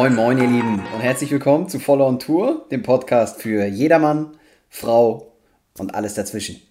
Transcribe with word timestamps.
Moin, 0.00 0.14
moin, 0.14 0.38
ihr 0.38 0.48
Lieben 0.48 0.82
und 0.94 1.00
herzlich 1.02 1.30
willkommen 1.30 1.68
zu 1.68 1.78
Follow 1.78 2.08
on 2.08 2.18
Tour, 2.18 2.66
dem 2.70 2.82
Podcast 2.82 3.42
für 3.42 3.66
jedermann, 3.66 4.34
Frau 4.70 5.34
und 5.76 5.94
alles 5.94 6.14
dazwischen. 6.14 6.62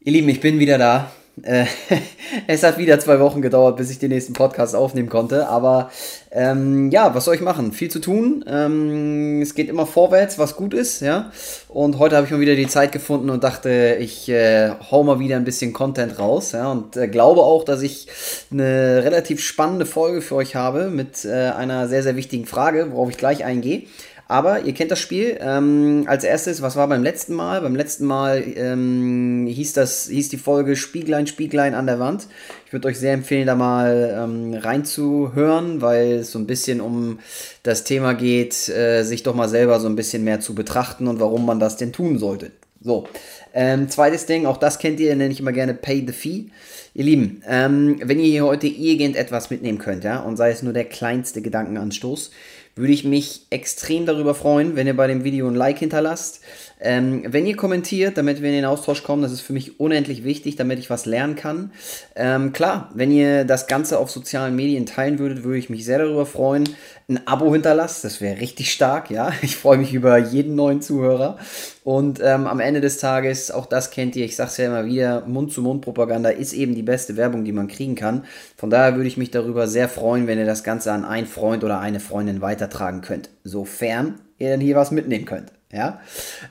Ihr 0.00 0.12
Lieben, 0.12 0.30
ich 0.30 0.40
bin 0.40 0.58
wieder 0.58 0.78
da. 0.78 1.12
Äh, 1.44 1.66
es 2.46 2.62
hat 2.62 2.78
wieder 2.78 2.98
zwei 3.00 3.20
Wochen 3.20 3.42
gedauert, 3.42 3.76
bis 3.76 3.90
ich 3.90 3.98
den 3.98 4.10
nächsten 4.10 4.32
Podcast 4.32 4.74
aufnehmen 4.74 5.08
konnte. 5.08 5.48
Aber 5.48 5.90
ähm, 6.30 6.90
ja, 6.90 7.14
was 7.14 7.24
soll 7.24 7.34
ich 7.34 7.40
machen? 7.40 7.72
Viel 7.72 7.90
zu 7.90 8.00
tun. 8.00 8.44
Ähm, 8.46 9.40
es 9.42 9.54
geht 9.54 9.68
immer 9.68 9.86
vorwärts, 9.86 10.38
was 10.38 10.56
gut 10.56 10.74
ist, 10.74 11.00
ja. 11.00 11.30
Und 11.68 11.98
heute 11.98 12.16
habe 12.16 12.26
ich 12.26 12.32
mal 12.32 12.40
wieder 12.40 12.54
die 12.54 12.66
Zeit 12.66 12.92
gefunden 12.92 13.30
und 13.30 13.44
dachte, 13.44 13.96
ich 14.00 14.28
äh, 14.28 14.70
hau 14.90 15.02
mal 15.02 15.20
wieder 15.20 15.36
ein 15.36 15.44
bisschen 15.44 15.72
Content 15.72 16.18
raus, 16.18 16.52
ja. 16.52 16.70
Und 16.70 16.96
äh, 16.96 17.08
glaube 17.08 17.42
auch, 17.42 17.64
dass 17.64 17.82
ich 17.82 18.08
eine 18.50 19.02
relativ 19.04 19.42
spannende 19.42 19.86
Folge 19.86 20.20
für 20.20 20.34
euch 20.36 20.54
habe 20.54 20.90
mit 20.90 21.24
äh, 21.24 21.50
einer 21.50 21.88
sehr, 21.88 22.02
sehr 22.02 22.16
wichtigen 22.16 22.46
Frage, 22.46 22.92
worauf 22.92 23.10
ich 23.10 23.16
gleich 23.16 23.44
eingehe. 23.44 23.84
Aber 24.30 24.64
ihr 24.64 24.74
kennt 24.74 24.90
das 24.90 24.98
Spiel. 24.98 25.38
Ähm, 25.40 26.04
als 26.06 26.22
erstes, 26.22 26.60
was 26.60 26.76
war 26.76 26.86
beim 26.86 27.02
letzten 27.02 27.34
Mal? 27.34 27.62
Beim 27.62 27.74
letzten 27.74 28.04
Mal 28.04 28.44
ähm, 28.56 29.46
hieß, 29.48 29.72
das, 29.72 30.08
hieß 30.08 30.28
die 30.28 30.36
Folge 30.36 30.76
Spieglein, 30.76 31.26
Spieglein 31.26 31.72
an 31.72 31.86
der 31.86 31.98
Wand. 31.98 32.26
Ich 32.66 32.74
würde 32.74 32.88
euch 32.88 32.98
sehr 32.98 33.14
empfehlen, 33.14 33.46
da 33.46 33.54
mal 33.54 34.14
ähm, 34.14 34.52
reinzuhören, 34.52 35.80
weil 35.80 36.12
es 36.16 36.30
so 36.30 36.38
ein 36.38 36.46
bisschen 36.46 36.82
um 36.82 37.20
das 37.62 37.84
Thema 37.84 38.12
geht, 38.12 38.68
äh, 38.68 39.02
sich 39.02 39.22
doch 39.22 39.34
mal 39.34 39.48
selber 39.48 39.80
so 39.80 39.88
ein 39.88 39.96
bisschen 39.96 40.24
mehr 40.24 40.40
zu 40.40 40.54
betrachten 40.54 41.08
und 41.08 41.20
warum 41.20 41.46
man 41.46 41.58
das 41.58 41.78
denn 41.78 41.94
tun 41.94 42.18
sollte. 42.18 42.50
So, 42.82 43.08
ähm, 43.54 43.88
zweites 43.88 44.26
Ding, 44.26 44.44
auch 44.44 44.58
das 44.58 44.78
kennt 44.78 45.00
ihr, 45.00 45.16
nenne 45.16 45.32
ich 45.32 45.40
immer 45.40 45.52
gerne 45.52 45.74
Pay 45.74 46.04
the 46.06 46.12
Fee. 46.12 46.50
Ihr 46.94 47.04
Lieben, 47.04 47.42
ähm, 47.48 48.00
wenn 48.02 48.20
ihr 48.20 48.26
hier 48.26 48.44
heute 48.44 48.66
irgendetwas 48.66 49.50
mitnehmen 49.50 49.78
könnt, 49.78 50.04
ja, 50.04 50.20
und 50.20 50.36
sei 50.36 50.50
es 50.50 50.62
nur 50.62 50.72
der 50.72 50.84
kleinste 50.84 51.42
Gedankenanstoß, 51.42 52.30
würde 52.78 52.92
ich 52.92 53.04
mich 53.04 53.46
extrem 53.50 54.06
darüber 54.06 54.34
freuen, 54.34 54.76
wenn 54.76 54.86
ihr 54.86 54.96
bei 54.96 55.06
dem 55.06 55.24
Video 55.24 55.48
ein 55.48 55.54
Like 55.54 55.78
hinterlasst. 55.78 56.40
Ähm, 56.80 57.24
wenn 57.26 57.46
ihr 57.46 57.56
kommentiert, 57.56 58.16
damit 58.16 58.40
wir 58.40 58.48
in 58.48 58.54
den 58.54 58.64
Austausch 58.64 59.02
kommen, 59.02 59.22
das 59.22 59.32
ist 59.32 59.40
für 59.40 59.52
mich 59.52 59.80
unendlich 59.80 60.22
wichtig, 60.22 60.56
damit 60.56 60.78
ich 60.78 60.90
was 60.90 61.06
lernen 61.06 61.34
kann. 61.34 61.72
Ähm, 62.14 62.52
klar, 62.52 62.90
wenn 62.94 63.10
ihr 63.10 63.44
das 63.44 63.66
Ganze 63.66 63.98
auf 63.98 64.10
sozialen 64.10 64.54
Medien 64.54 64.86
teilen 64.86 65.18
würdet, 65.18 65.42
würde 65.42 65.58
ich 65.58 65.70
mich 65.70 65.84
sehr 65.84 65.98
darüber 65.98 66.26
freuen. 66.26 66.68
Ein 67.08 67.26
Abo 67.26 67.52
hinterlasst, 67.52 68.04
das 68.04 68.20
wäre 68.20 68.40
richtig 68.40 68.72
stark, 68.72 69.10
ja. 69.10 69.32
Ich 69.42 69.56
freue 69.56 69.78
mich 69.78 69.94
über 69.94 70.18
jeden 70.18 70.54
neuen 70.54 70.82
Zuhörer. 70.82 71.38
Und 71.82 72.20
ähm, 72.22 72.46
am 72.46 72.60
Ende 72.60 72.80
des 72.80 72.98
Tages, 72.98 73.50
auch 73.50 73.66
das 73.66 73.90
kennt 73.90 74.14
ihr, 74.14 74.24
ich 74.24 74.36
sage 74.36 74.50
es 74.50 74.56
ja 74.58 74.66
immer 74.66 74.84
wieder, 74.84 75.24
Mund-zu-Mund-Propaganda 75.26 76.28
ist 76.28 76.52
eben 76.52 76.74
die 76.74 76.82
beste 76.82 77.16
Werbung, 77.16 77.44
die 77.44 77.52
man 77.52 77.66
kriegen 77.66 77.94
kann. 77.94 78.24
Von 78.56 78.70
daher 78.70 78.94
würde 78.94 79.08
ich 79.08 79.16
mich 79.16 79.30
darüber 79.30 79.66
sehr 79.68 79.88
freuen, 79.88 80.26
wenn 80.26 80.38
ihr 80.38 80.46
das 80.46 80.64
Ganze 80.64 80.92
an 80.92 81.04
einen 81.04 81.26
Freund 81.26 81.64
oder 81.64 81.80
eine 81.80 82.00
Freundin 82.00 82.40
weitertragen 82.40 83.00
könnt. 83.00 83.30
Sofern 83.42 84.20
ihr 84.38 84.50
dann 84.50 84.60
hier 84.60 84.76
was 84.76 84.90
mitnehmen 84.90 85.24
könnt. 85.24 85.57
Ja, 85.70 86.00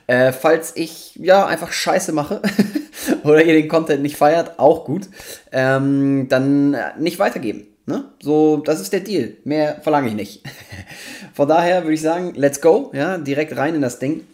äh, 0.06 0.32
falls 0.32 0.76
ich 0.76 1.16
ja 1.16 1.44
einfach 1.46 1.72
Scheiße 1.72 2.12
mache 2.12 2.40
oder 3.24 3.42
ihr 3.42 3.54
den 3.54 3.68
Content 3.68 4.02
nicht 4.02 4.16
feiert, 4.16 4.60
auch 4.60 4.84
gut, 4.84 5.08
ähm, 5.50 6.28
dann 6.28 6.76
nicht 6.98 7.18
weitergeben. 7.18 7.66
Ne? 7.86 8.04
So, 8.22 8.58
das 8.58 8.80
ist 8.80 8.92
der 8.92 9.00
Deal. 9.00 9.38
Mehr 9.44 9.80
verlange 9.80 10.08
ich 10.08 10.14
nicht. 10.14 10.42
Von 11.34 11.48
daher 11.48 11.82
würde 11.82 11.94
ich 11.94 12.02
sagen, 12.02 12.34
let's 12.34 12.60
go. 12.60 12.92
Ja, 12.94 13.18
direkt 13.18 13.56
rein 13.56 13.74
in 13.74 13.82
das 13.82 13.98
Ding. 13.98 14.26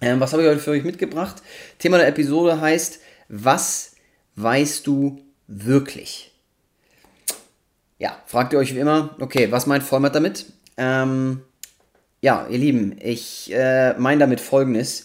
Ähm, 0.00 0.20
was 0.20 0.32
habe 0.32 0.42
ich 0.42 0.48
heute 0.48 0.60
für 0.60 0.70
euch 0.70 0.84
mitgebracht? 0.84 1.42
Thema 1.78 1.98
der 1.98 2.08
Episode 2.08 2.60
heißt, 2.60 3.00
was 3.28 3.96
weißt 4.36 4.86
du 4.86 5.20
wirklich? 5.46 6.32
Ja, 7.98 8.16
fragt 8.26 8.52
ihr 8.52 8.58
euch 8.58 8.74
wie 8.74 8.78
immer, 8.78 9.16
okay, 9.20 9.50
was 9.50 9.66
meint 9.66 9.82
Vollmer 9.82 10.10
damit? 10.10 10.46
Ähm, 10.76 11.42
ja, 12.20 12.46
ihr 12.50 12.58
Lieben, 12.58 12.96
ich 13.00 13.52
äh, 13.52 13.94
meine 13.98 14.20
damit 14.20 14.40
Folgendes. 14.40 15.04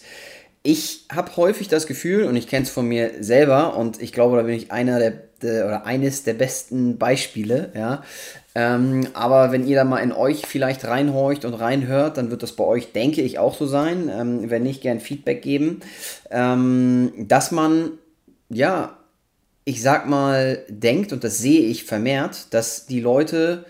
Ich 0.64 1.06
habe 1.12 1.36
häufig 1.36 1.68
das 1.68 1.86
Gefühl, 1.86 2.24
und 2.24 2.36
ich 2.36 2.46
kenne 2.46 2.64
es 2.64 2.70
von 2.70 2.86
mir 2.86 3.10
selber, 3.20 3.76
und 3.76 4.00
ich 4.00 4.12
glaube, 4.12 4.36
da 4.36 4.42
bin 4.44 4.54
ich 4.54 4.70
einer 4.70 4.98
der, 4.98 5.12
der 5.42 5.66
oder 5.66 5.86
eines 5.86 6.22
der 6.22 6.34
besten 6.34 6.98
Beispiele, 6.98 7.72
ja. 7.74 8.02
Ähm, 8.54 9.08
aber 9.14 9.50
wenn 9.50 9.66
ihr 9.66 9.76
da 9.76 9.84
mal 9.84 9.98
in 9.98 10.12
euch 10.12 10.46
vielleicht 10.46 10.84
reinhorcht 10.84 11.44
und 11.44 11.54
reinhört, 11.54 12.16
dann 12.18 12.30
wird 12.30 12.42
das 12.42 12.52
bei 12.52 12.64
euch, 12.64 12.92
denke 12.92 13.22
ich, 13.22 13.38
auch 13.38 13.56
so 13.56 13.66
sein. 13.66 14.10
Ähm, 14.12 14.50
wenn 14.50 14.62
nicht, 14.62 14.82
gern 14.82 15.00
Feedback 15.00 15.42
geben. 15.42 15.80
Ähm, 16.30 17.12
dass 17.16 17.50
man, 17.50 17.92
ja, 18.50 18.98
ich 19.64 19.80
sag 19.80 20.06
mal, 20.08 20.64
denkt, 20.68 21.12
und 21.12 21.24
das 21.24 21.38
sehe 21.38 21.62
ich 21.62 21.84
vermehrt, 21.84 22.52
dass 22.52 22.86
die 22.86 23.00
Leute 23.00 23.64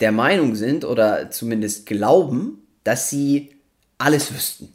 der 0.00 0.12
Meinung 0.12 0.54
sind 0.54 0.84
oder 0.84 1.30
zumindest 1.30 1.86
glauben, 1.86 2.66
dass 2.84 3.10
sie 3.10 3.56
alles 3.98 4.32
wüssten. 4.34 4.74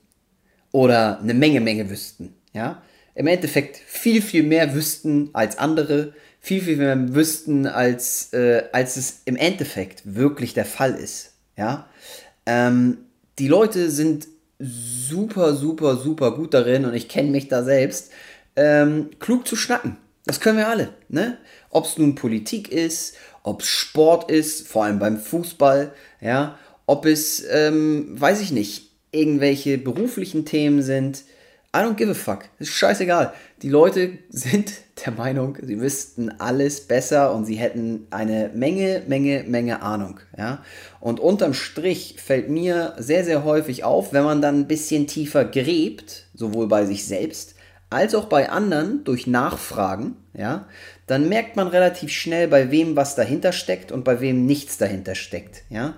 Oder 0.71 1.19
eine 1.19 1.33
Menge, 1.33 1.61
Menge 1.61 1.89
wüssten. 1.89 2.33
Ja? 2.53 2.81
Im 3.15 3.27
Endeffekt 3.27 3.77
viel, 3.77 4.21
viel 4.21 4.43
mehr 4.43 4.73
wüssten 4.73 5.29
als 5.33 5.57
andere, 5.57 6.13
viel, 6.39 6.61
viel 6.61 6.77
mehr 6.77 7.13
wüssten, 7.13 7.67
als, 7.67 8.33
äh, 8.33 8.63
als 8.71 8.97
es 8.97 9.21
im 9.25 9.35
Endeffekt 9.35 10.01
wirklich 10.15 10.53
der 10.53 10.65
Fall 10.65 10.95
ist. 10.95 11.33
Ja? 11.57 11.87
Ähm, 12.45 12.97
die 13.39 13.47
Leute 13.47 13.89
sind 13.89 14.27
super, 14.59 15.55
super, 15.55 15.97
super 15.97 16.35
gut 16.35 16.53
darin 16.53 16.85
und 16.85 16.93
ich 16.93 17.09
kenne 17.09 17.31
mich 17.31 17.47
da 17.47 17.63
selbst, 17.63 18.11
ähm, 18.55 19.09
klug 19.19 19.47
zu 19.47 19.55
schnacken. 19.55 19.97
Das 20.25 20.39
können 20.39 20.57
wir 20.57 20.67
alle. 20.67 20.89
Ne? 21.09 21.37
Ob 21.69 21.85
es 21.85 21.97
nun 21.97 22.15
Politik 22.15 22.71
ist, 22.71 23.15
ob 23.43 23.61
es 23.61 23.67
Sport 23.67 24.31
ist, 24.31 24.67
vor 24.67 24.85
allem 24.85 24.99
beim 24.99 25.17
Fußball, 25.17 25.93
ja, 26.19 26.57
ob 26.85 27.05
es, 27.05 27.43
ähm, 27.49 28.07
weiß 28.19 28.41
ich 28.41 28.51
nicht, 28.51 28.91
irgendwelche 29.11 29.77
beruflichen 29.77 30.45
Themen 30.45 30.81
sind. 30.81 31.23
I 31.75 31.79
don't 31.79 31.95
give 31.95 32.11
a 32.11 32.13
fuck. 32.13 32.49
ist 32.59 32.71
scheißegal. 32.71 33.33
Die 33.61 33.69
Leute 33.69 34.17
sind 34.29 34.73
der 35.05 35.13
Meinung, 35.13 35.57
sie 35.61 35.79
wüssten 35.79 36.29
alles 36.39 36.81
besser 36.81 37.33
und 37.33 37.45
sie 37.45 37.55
hätten 37.55 38.07
eine 38.11 38.51
Menge, 38.53 39.03
Menge, 39.07 39.43
Menge 39.47 39.81
Ahnung. 39.81 40.19
Ja? 40.37 40.63
Und 40.99 41.19
unterm 41.19 41.53
Strich 41.53 42.17
fällt 42.19 42.49
mir 42.49 42.93
sehr, 42.97 43.23
sehr 43.23 43.43
häufig 43.43 43.83
auf, 43.83 44.13
wenn 44.13 44.23
man 44.23 44.41
dann 44.41 44.59
ein 44.59 44.67
bisschen 44.67 45.07
tiefer 45.07 45.45
gräbt, 45.45 46.25
sowohl 46.33 46.67
bei 46.67 46.85
sich 46.85 47.05
selbst 47.05 47.55
als 47.91 48.15
auch 48.15 48.25
bei 48.25 48.49
anderen 48.49 49.03
durch 49.03 49.27
Nachfragen, 49.27 50.15
ja, 50.33 50.65
dann 51.11 51.27
merkt 51.27 51.57
man 51.57 51.67
relativ 51.67 52.09
schnell, 52.09 52.47
bei 52.47 52.71
wem 52.71 52.95
was 52.95 53.15
dahinter 53.15 53.51
steckt 53.51 53.91
und 53.91 54.05
bei 54.05 54.21
wem 54.21 54.45
nichts 54.45 54.77
dahinter 54.77 55.13
steckt. 55.13 55.63
Ja? 55.69 55.95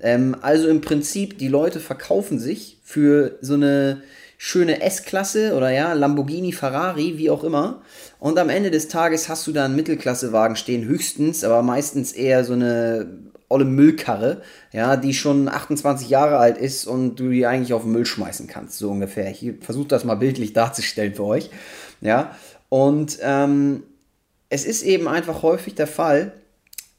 Ähm, 0.00 0.36
also 0.40 0.68
im 0.68 0.80
Prinzip, 0.80 1.36
die 1.36 1.48
Leute 1.48 1.80
verkaufen 1.80 2.38
sich 2.38 2.78
für 2.84 3.38
so 3.40 3.54
eine 3.54 4.02
schöne 4.38 4.80
S-Klasse 4.80 5.56
oder 5.56 5.70
ja, 5.70 5.94
Lamborghini, 5.94 6.52
Ferrari, 6.52 7.18
wie 7.18 7.28
auch 7.28 7.42
immer. 7.42 7.82
Und 8.20 8.38
am 8.38 8.50
Ende 8.50 8.70
des 8.70 8.86
Tages 8.86 9.28
hast 9.28 9.48
du 9.48 9.52
da 9.52 9.64
einen 9.64 9.74
Mittelklassewagen 9.74 10.54
stehen, 10.54 10.84
höchstens, 10.84 11.42
aber 11.42 11.62
meistens 11.62 12.12
eher 12.12 12.44
so 12.44 12.52
eine 12.52 13.18
olle 13.48 13.64
Müllkarre, 13.64 14.42
ja, 14.70 14.96
die 14.96 15.12
schon 15.12 15.48
28 15.48 16.08
Jahre 16.08 16.38
alt 16.38 16.56
ist 16.56 16.86
und 16.86 17.16
du 17.16 17.30
die 17.30 17.46
eigentlich 17.46 17.74
auf 17.74 17.82
den 17.82 17.90
Müll 17.90 18.06
schmeißen 18.06 18.46
kannst, 18.46 18.78
so 18.78 18.92
ungefähr. 18.92 19.28
Ich 19.28 19.54
versuche 19.60 19.88
das 19.88 20.04
mal 20.04 20.14
bildlich 20.14 20.52
darzustellen 20.52 21.16
für 21.16 21.24
euch, 21.24 21.50
ja. 22.00 22.36
Und 22.68 23.18
ähm, 23.22 23.82
es 24.52 24.66
ist 24.66 24.82
eben 24.82 25.08
einfach 25.08 25.42
häufig 25.42 25.76
der 25.76 25.86
Fall, 25.86 26.34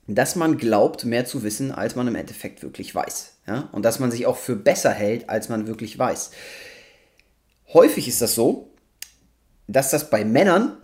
dass 0.07 0.35
man 0.35 0.57
glaubt, 0.57 1.05
mehr 1.05 1.25
zu 1.25 1.43
wissen, 1.43 1.71
als 1.71 1.95
man 1.95 2.07
im 2.07 2.15
Endeffekt 2.15 2.63
wirklich 2.63 2.95
weiß. 2.95 3.33
Ja? 3.47 3.69
Und 3.71 3.85
dass 3.85 3.99
man 3.99 4.09
sich 4.09 4.25
auch 4.25 4.37
für 4.37 4.55
besser 4.55 4.89
hält, 4.89 5.29
als 5.29 5.49
man 5.49 5.67
wirklich 5.67 5.97
weiß. 5.97 6.31
Häufig 7.71 8.07
ist 8.07 8.23
das 8.23 8.33
so, 8.33 8.71
dass 9.67 9.91
das 9.91 10.09
bei 10.09 10.25
Männern, 10.25 10.77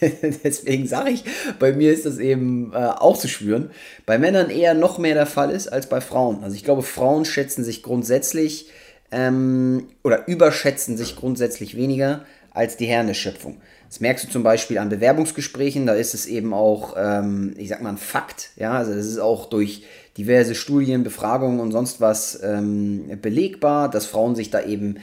deswegen 0.42 0.86
sage 0.88 1.10
ich, 1.10 1.24
bei 1.58 1.74
mir 1.74 1.92
ist 1.92 2.06
das 2.06 2.16
eben 2.16 2.72
äh, 2.72 2.76
auch 2.76 3.18
zu 3.18 3.28
spüren, 3.28 3.70
bei 4.06 4.16
Männern 4.16 4.48
eher 4.48 4.72
noch 4.72 4.96
mehr 4.96 5.14
der 5.14 5.26
Fall 5.26 5.50
ist 5.50 5.68
als 5.68 5.86
bei 5.90 6.00
Frauen. 6.00 6.42
Also 6.42 6.56
ich 6.56 6.64
glaube, 6.64 6.82
Frauen 6.82 7.26
schätzen 7.26 7.62
sich 7.62 7.82
grundsätzlich 7.82 8.70
ähm, 9.12 9.88
oder 10.02 10.26
überschätzen 10.28 10.96
sich 10.96 11.14
grundsätzlich 11.14 11.76
weniger 11.76 12.24
als 12.54 12.78
die 12.78 12.86
Herren 12.86 13.08
der 13.08 13.14
Schöpfung. 13.14 13.58
Das 13.88 14.00
merkst 14.00 14.24
du 14.24 14.30
zum 14.30 14.42
Beispiel 14.42 14.78
an 14.78 14.88
Bewerbungsgesprächen, 14.88 15.86
da 15.86 15.94
ist 15.94 16.14
es 16.14 16.26
eben 16.26 16.54
auch, 16.54 16.94
ähm, 16.96 17.54
ich 17.58 17.68
sag 17.68 17.82
mal, 17.82 17.90
ein 17.90 17.98
Fakt. 17.98 18.50
Ja, 18.56 18.72
also 18.72 18.94
das 18.94 19.06
ist 19.06 19.18
auch 19.18 19.50
durch 19.50 19.84
diverse 20.16 20.54
Studien, 20.54 21.04
Befragungen 21.04 21.60
und 21.60 21.72
sonst 21.72 22.00
was 22.00 22.40
ähm, 22.42 23.18
belegbar, 23.20 23.90
dass 23.90 24.06
Frauen 24.06 24.34
sich 24.34 24.50
da 24.50 24.62
eben 24.62 24.96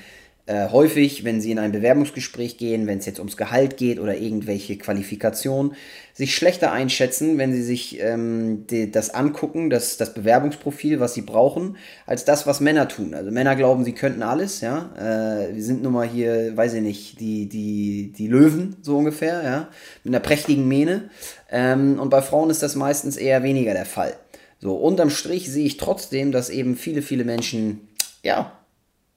äh, 0.51 0.69
häufig, 0.69 1.23
wenn 1.23 1.39
sie 1.39 1.51
in 1.51 1.59
ein 1.59 1.71
Bewerbungsgespräch 1.71 2.57
gehen, 2.57 2.85
wenn 2.85 2.97
es 2.97 3.05
jetzt 3.05 3.19
ums 3.19 3.37
Gehalt 3.37 3.77
geht 3.77 3.99
oder 3.99 4.17
irgendwelche 4.17 4.77
Qualifikationen, 4.77 5.75
sich 6.13 6.35
schlechter 6.35 6.73
einschätzen, 6.73 7.37
wenn 7.37 7.53
sie 7.53 7.63
sich 7.63 8.01
ähm, 8.01 8.67
die, 8.67 8.91
das 8.91 9.13
angucken, 9.13 9.69
das, 9.69 9.95
das 9.95 10.13
Bewerbungsprofil, 10.13 10.99
was 10.99 11.13
sie 11.13 11.21
brauchen, 11.21 11.77
als 12.05 12.25
das, 12.25 12.47
was 12.47 12.59
Männer 12.59 12.89
tun. 12.89 13.13
Also 13.13 13.31
Männer 13.31 13.55
glauben, 13.55 13.85
sie 13.85 13.93
könnten 13.93 14.23
alles, 14.23 14.59
ja. 14.59 14.91
Äh, 14.97 15.55
wir 15.55 15.63
sind 15.63 15.83
nun 15.83 15.93
mal 15.93 16.07
hier, 16.07 16.57
weiß 16.57 16.73
ich 16.73 16.81
nicht, 16.81 17.19
die, 17.21 17.47
die, 17.47 18.11
die 18.11 18.27
Löwen, 18.27 18.75
so 18.81 18.97
ungefähr, 18.97 19.43
ja, 19.43 19.69
mit 20.03 20.13
einer 20.13 20.21
prächtigen 20.21 20.67
Mähne. 20.67 21.09
Ähm, 21.49 21.97
und 21.97 22.09
bei 22.09 22.21
Frauen 22.21 22.49
ist 22.49 22.61
das 22.61 22.75
meistens 22.75 23.15
eher 23.15 23.43
weniger 23.43 23.73
der 23.73 23.85
Fall. 23.85 24.17
So, 24.59 24.75
unterm 24.75 25.11
Strich 25.11 25.49
sehe 25.49 25.65
ich 25.65 25.77
trotzdem, 25.77 26.33
dass 26.33 26.49
eben 26.49 26.75
viele, 26.75 27.01
viele 27.01 27.23
Menschen, 27.23 27.87
ja, 28.21 28.51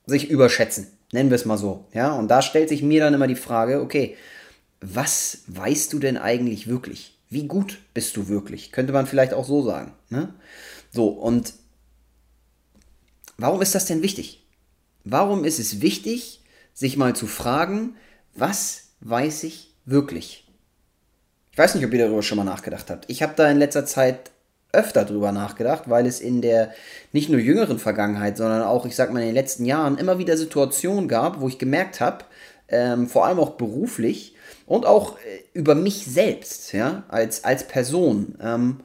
sich 0.07 0.31
überschätzen. 0.31 0.94
Nennen 1.13 1.31
wir 1.31 1.37
es 1.37 1.45
mal 1.45 1.59
so. 1.59 1.87
Ja, 1.93 2.15
und 2.15 2.29
da 2.29 2.43
stellt 2.43 2.69
sich 2.69 2.83
mir 2.83 3.01
dann 3.01 3.15
immer 3.15 3.27
die 3.27 3.37
Frage, 3.37 3.81
okay, 3.81 4.17
was 4.81 5.43
weißt 5.47 5.93
du 5.93 5.99
denn 5.99 6.17
eigentlich 6.17 6.67
wirklich? 6.67 7.19
Wie 7.31 7.47
gut 7.47 7.79
bist 7.95 8.17
du 8.17 8.29
wirklich? 8.29 8.73
Könnte 8.73 8.93
man 8.93 9.07
vielleicht 9.07 9.33
auch 9.33 9.45
so 9.45 9.63
sagen. 9.63 9.93
Ne? 10.11 10.35
So, 10.91 11.09
und 11.09 11.55
warum 13.39 13.63
ist 13.63 13.75
das 13.75 13.87
denn 13.87 14.03
wichtig? 14.03 14.47
Warum 15.05 15.45
ist 15.45 15.59
es 15.59 15.81
wichtig, 15.81 16.43
sich 16.73 16.97
mal 16.97 17.15
zu 17.17 17.27
fragen, 17.27 17.97
was 18.35 18.89
weiß 19.01 19.45
ich 19.45 19.75
wirklich? 19.85 20.47
Ich 21.53 21.59
weiß 21.59 21.75
nicht, 21.75 21.85
ob 21.85 21.93
ihr 21.93 22.01
darüber 22.01 22.23
schon 22.23 22.39
mal 22.39 22.45
nachgedacht 22.45 22.91
habt. 22.91 23.09
Ich 23.09 23.23
habe 23.23 23.35
da 23.37 23.51
in 23.51 23.59
letzter 23.59 23.87
Zeit 23.87 24.33
öfter 24.75 25.05
drüber 25.05 25.33
nachgedacht, 25.33 25.85
weil 25.87 26.07
es 26.07 26.21
in 26.21 26.43
der 26.43 26.73
nicht 27.13 27.31
nur 27.31 27.41
jüngeren 27.41 27.79
Vergangenheit, 27.79 28.37
sondern 28.37 28.63
auch, 28.63 28.87
ich 28.87 28.97
sag 28.97 29.13
mal, 29.13 29.21
in 29.21 29.27
den 29.27 29.35
letzten 29.35 29.65
Jahren 29.65 29.99
immer 29.99 30.19
wieder 30.19 30.37
Situationen 30.37 31.09
gab, 31.09 31.41
wo 31.41 31.49
ich 31.49 31.59
gemerkt 31.59 32.01
habe, 32.01 32.25
ähm, 32.69 33.09
vor 33.09 33.27
allem 33.27 33.39
auch 33.39 33.53
beruflich 33.53 34.35
und 34.67 34.87
auch 34.87 35.17
äh, 35.19 35.43
über 35.53 35.75
mich 35.75 36.05
selbst, 36.07 36.73
ja, 36.73 37.05
als, 37.09 37.45
als 37.45 37.67
Person, 37.67 38.37
ähm, 38.43 38.81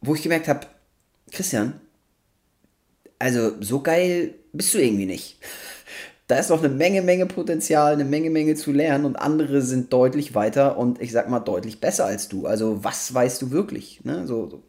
wo 0.00 0.14
ich 0.14 0.22
gemerkt 0.22 0.48
habe, 0.48 0.66
Christian, 1.32 1.80
also 3.18 3.52
so 3.60 3.80
geil 3.80 4.34
bist 4.52 4.74
du 4.74 4.78
irgendwie 4.78 5.06
nicht 5.06 5.38
da 6.26 6.38
ist 6.38 6.50
noch 6.50 6.64
eine 6.64 6.72
Menge, 6.72 7.02
Menge 7.02 7.26
Potenzial, 7.26 7.92
eine 7.92 8.04
Menge, 8.04 8.30
Menge 8.30 8.54
zu 8.54 8.72
lernen 8.72 9.04
und 9.04 9.16
andere 9.16 9.60
sind 9.60 9.92
deutlich 9.92 10.34
weiter 10.34 10.78
und 10.78 11.00
ich 11.00 11.12
sag 11.12 11.28
mal 11.28 11.40
deutlich 11.40 11.80
besser 11.80 12.06
als 12.06 12.28
du. 12.28 12.46
Also 12.46 12.82
was 12.82 13.12
weißt 13.12 13.42
du 13.42 13.50
wirklich? 13.50 14.04
Ne? 14.04 14.26
So, 14.26 14.48
so. 14.48 14.62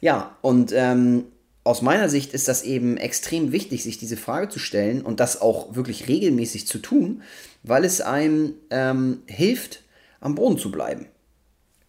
Ja, 0.00 0.36
und 0.42 0.72
ähm, 0.74 1.24
aus 1.64 1.80
meiner 1.80 2.10
Sicht 2.10 2.34
ist 2.34 2.48
das 2.48 2.62
eben 2.62 2.98
extrem 2.98 3.50
wichtig, 3.50 3.82
sich 3.82 3.96
diese 3.96 4.18
Frage 4.18 4.50
zu 4.50 4.58
stellen 4.58 5.00
und 5.00 5.20
das 5.20 5.40
auch 5.40 5.74
wirklich 5.74 6.08
regelmäßig 6.08 6.66
zu 6.66 6.78
tun, 6.78 7.22
weil 7.62 7.86
es 7.86 8.02
einem 8.02 8.54
ähm, 8.68 9.22
hilft, 9.26 9.82
am 10.20 10.34
Boden 10.34 10.58
zu 10.58 10.70
bleiben. 10.70 11.06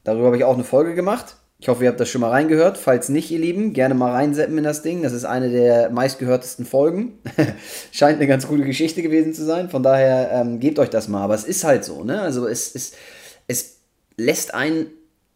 Darüber 0.06 0.28
habe 0.28 0.38
ich 0.38 0.46
auch 0.46 0.54
eine 0.54 0.64
Folge 0.64 0.96
gemacht. 0.96 1.36
Ich 1.66 1.70
hoffe, 1.70 1.84
ihr 1.84 1.90
habt 1.90 2.00
das 2.00 2.10
schon 2.10 2.22
mal 2.22 2.30
reingehört. 2.30 2.78
Falls 2.78 3.10
nicht, 3.10 3.32
ihr 3.32 3.40
Lieben, 3.40 3.74
gerne 3.74 3.96
mal 3.96 4.12
reinseppen 4.12 4.56
in 4.60 4.64
das 4.64 4.84
Ding. 4.84 5.02
Das 5.02 5.14
ist 5.14 5.26
eine 5.26 5.50
der 5.50 5.90
meistgehörtesten 5.90 6.64
Folgen. 6.64 7.18
Scheint 7.92 8.18
eine 8.18 8.28
ganz 8.28 8.46
coole 8.46 8.64
Geschichte 8.64 9.02
gewesen 9.02 9.34
zu 9.34 9.44
sein. 9.44 9.72
Von 9.72 9.82
daher 9.82 10.30
ähm, 10.32 10.60
gebt 10.60 10.78
euch 10.78 10.92
das 10.92 11.08
mal. 11.08 11.24
Aber 11.24 11.34
es 11.34 11.44
ist 11.44 11.64
halt 11.64 11.84
so, 11.84 12.04
ne? 12.04 12.22
Also 12.22 12.46
es, 12.46 12.76
es, 12.76 12.92
es 13.48 13.78
lässt 14.16 14.54
einen 14.54 14.92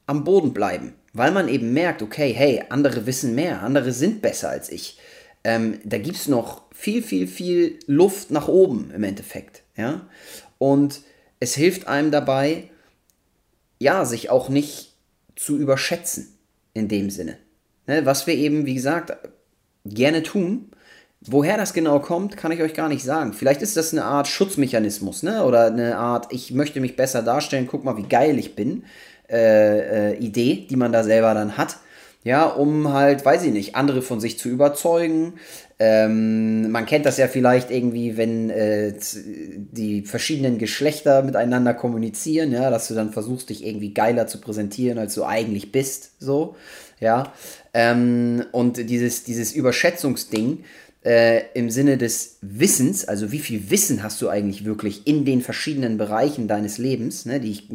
am 0.06 0.24
Boden 0.24 0.54
bleiben, 0.54 0.94
weil 1.14 1.32
man 1.32 1.48
eben 1.48 1.74
merkt, 1.74 2.04
okay, 2.04 2.32
hey, 2.32 2.64
andere 2.70 3.08
wissen 3.08 3.34
mehr, 3.34 3.64
andere 3.64 3.92
sind 3.92 4.22
besser 4.22 4.50
als 4.50 4.70
ich. 4.70 5.00
Ähm, 5.44 5.80
da 5.84 5.98
gibt 5.98 6.18
es 6.18 6.28
noch 6.28 6.62
viel, 6.72 7.02
viel, 7.02 7.26
viel 7.26 7.80
Luft 7.88 8.30
nach 8.30 8.48
oben 8.48 8.92
im 8.96 9.04
Endeffekt. 9.04 9.64
Ja? 9.76 10.08
Und 10.60 11.02
es 11.40 11.56
hilft 11.56 11.88
einem 11.88 12.12
dabei, 12.12 12.70
ja, 13.80 14.06
sich 14.06 14.30
auch 14.30 14.50
nicht 14.50 14.89
zu 15.40 15.58
überschätzen 15.58 16.38
in 16.74 16.88
dem 16.88 17.10
Sinne. 17.10 17.38
Ne, 17.88 18.06
was 18.06 18.28
wir 18.28 18.36
eben, 18.36 18.66
wie 18.66 18.76
gesagt, 18.76 19.18
gerne 19.86 20.22
tun. 20.22 20.72
Woher 21.22 21.58
das 21.58 21.74
genau 21.74 22.00
kommt, 22.00 22.38
kann 22.38 22.52
ich 22.52 22.62
euch 22.62 22.74
gar 22.74 22.88
nicht 22.88 23.04
sagen. 23.04 23.34
Vielleicht 23.34 23.62
ist 23.62 23.76
das 23.76 23.92
eine 23.92 24.06
Art 24.06 24.28
Schutzmechanismus, 24.28 25.24
ne? 25.24 25.44
Oder 25.44 25.66
eine 25.66 25.98
Art, 25.98 26.32
ich 26.32 26.52
möchte 26.52 26.80
mich 26.80 26.96
besser 26.96 27.22
darstellen, 27.22 27.68
guck 27.68 27.84
mal, 27.84 27.98
wie 27.98 28.08
geil 28.08 28.40
ich 28.40 28.56
bin. 28.56 28.84
Äh, 29.30 30.12
äh, 30.12 30.18
Idee, 30.18 30.66
die 30.70 30.76
man 30.78 30.94
da 30.94 31.04
selber 31.04 31.34
dann 31.34 31.58
hat. 31.58 31.78
Ja, 32.24 32.46
um 32.46 32.94
halt, 32.94 33.26
weiß 33.26 33.44
ich 33.44 33.52
nicht, 33.52 33.76
andere 33.76 34.02
von 34.02 34.20
sich 34.20 34.38
zu 34.38 34.50
überzeugen, 34.50 35.34
ähm, 35.82 36.72
man 36.72 36.86
kennt 36.86 37.06
das 37.06 37.18
ja 37.18 37.30
vielleicht 37.30 37.72
irgendwie, 37.72 38.18
wenn 38.18 38.50
äh, 38.50 38.94
die 39.72 40.02
verschiedenen 40.02 40.58
Geschlechter 40.58 41.24
miteinander 41.24 41.74
kommunizieren, 41.74 42.52
ja, 42.52 42.70
dass 42.70 42.90
du 42.90 42.96
dann 42.96 43.14
versuchst, 43.14 43.50
dich 43.50 43.66
irgendwie 43.66 43.94
geiler 43.94 44.28
zu 44.28 44.42
präsentieren, 44.42 44.98
als 44.98 45.16
du 45.16 45.24
eigentlich 45.24 45.72
bist, 45.72 46.12
so, 46.20 46.58
ja. 47.00 47.32
Ähm, 47.74 48.46
und 48.52 48.90
dieses, 48.90 49.24
dieses 49.24 49.54
Überschätzungsding 49.54 50.66
äh, 51.06 51.44
im 51.54 51.70
Sinne 51.70 51.98
des 51.98 52.40
Wissens, 52.42 53.08
also 53.08 53.32
wie 53.32 53.40
viel 53.40 53.70
Wissen 53.70 54.04
hast 54.04 54.22
du 54.22 54.28
eigentlich 54.28 54.66
wirklich 54.66 55.08
in 55.08 55.24
den 55.24 55.42
verschiedenen 55.42 55.98
Bereichen 55.98 56.50
deines 56.50 56.78
Lebens, 56.78 57.26
ne, 57.26 57.40
die 57.40 57.52
ich 57.52 57.70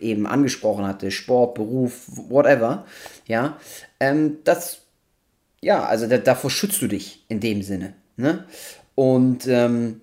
eben 0.00 0.28
angesprochen 0.28 0.86
hatte, 0.86 1.10
Sport, 1.10 1.56
Beruf, 1.56 2.02
whatever, 2.06 2.86
ja, 3.26 3.58
ähm, 3.98 4.38
das 4.44 4.82
ja, 5.60 5.84
also 5.84 6.06
da, 6.06 6.18
davor 6.18 6.50
schützt 6.50 6.80
du 6.82 6.86
dich 6.86 7.24
in 7.28 7.40
dem 7.40 7.62
Sinne. 7.62 7.94
Ne? 8.16 8.44
Und 8.94 9.46
ähm, 9.46 10.00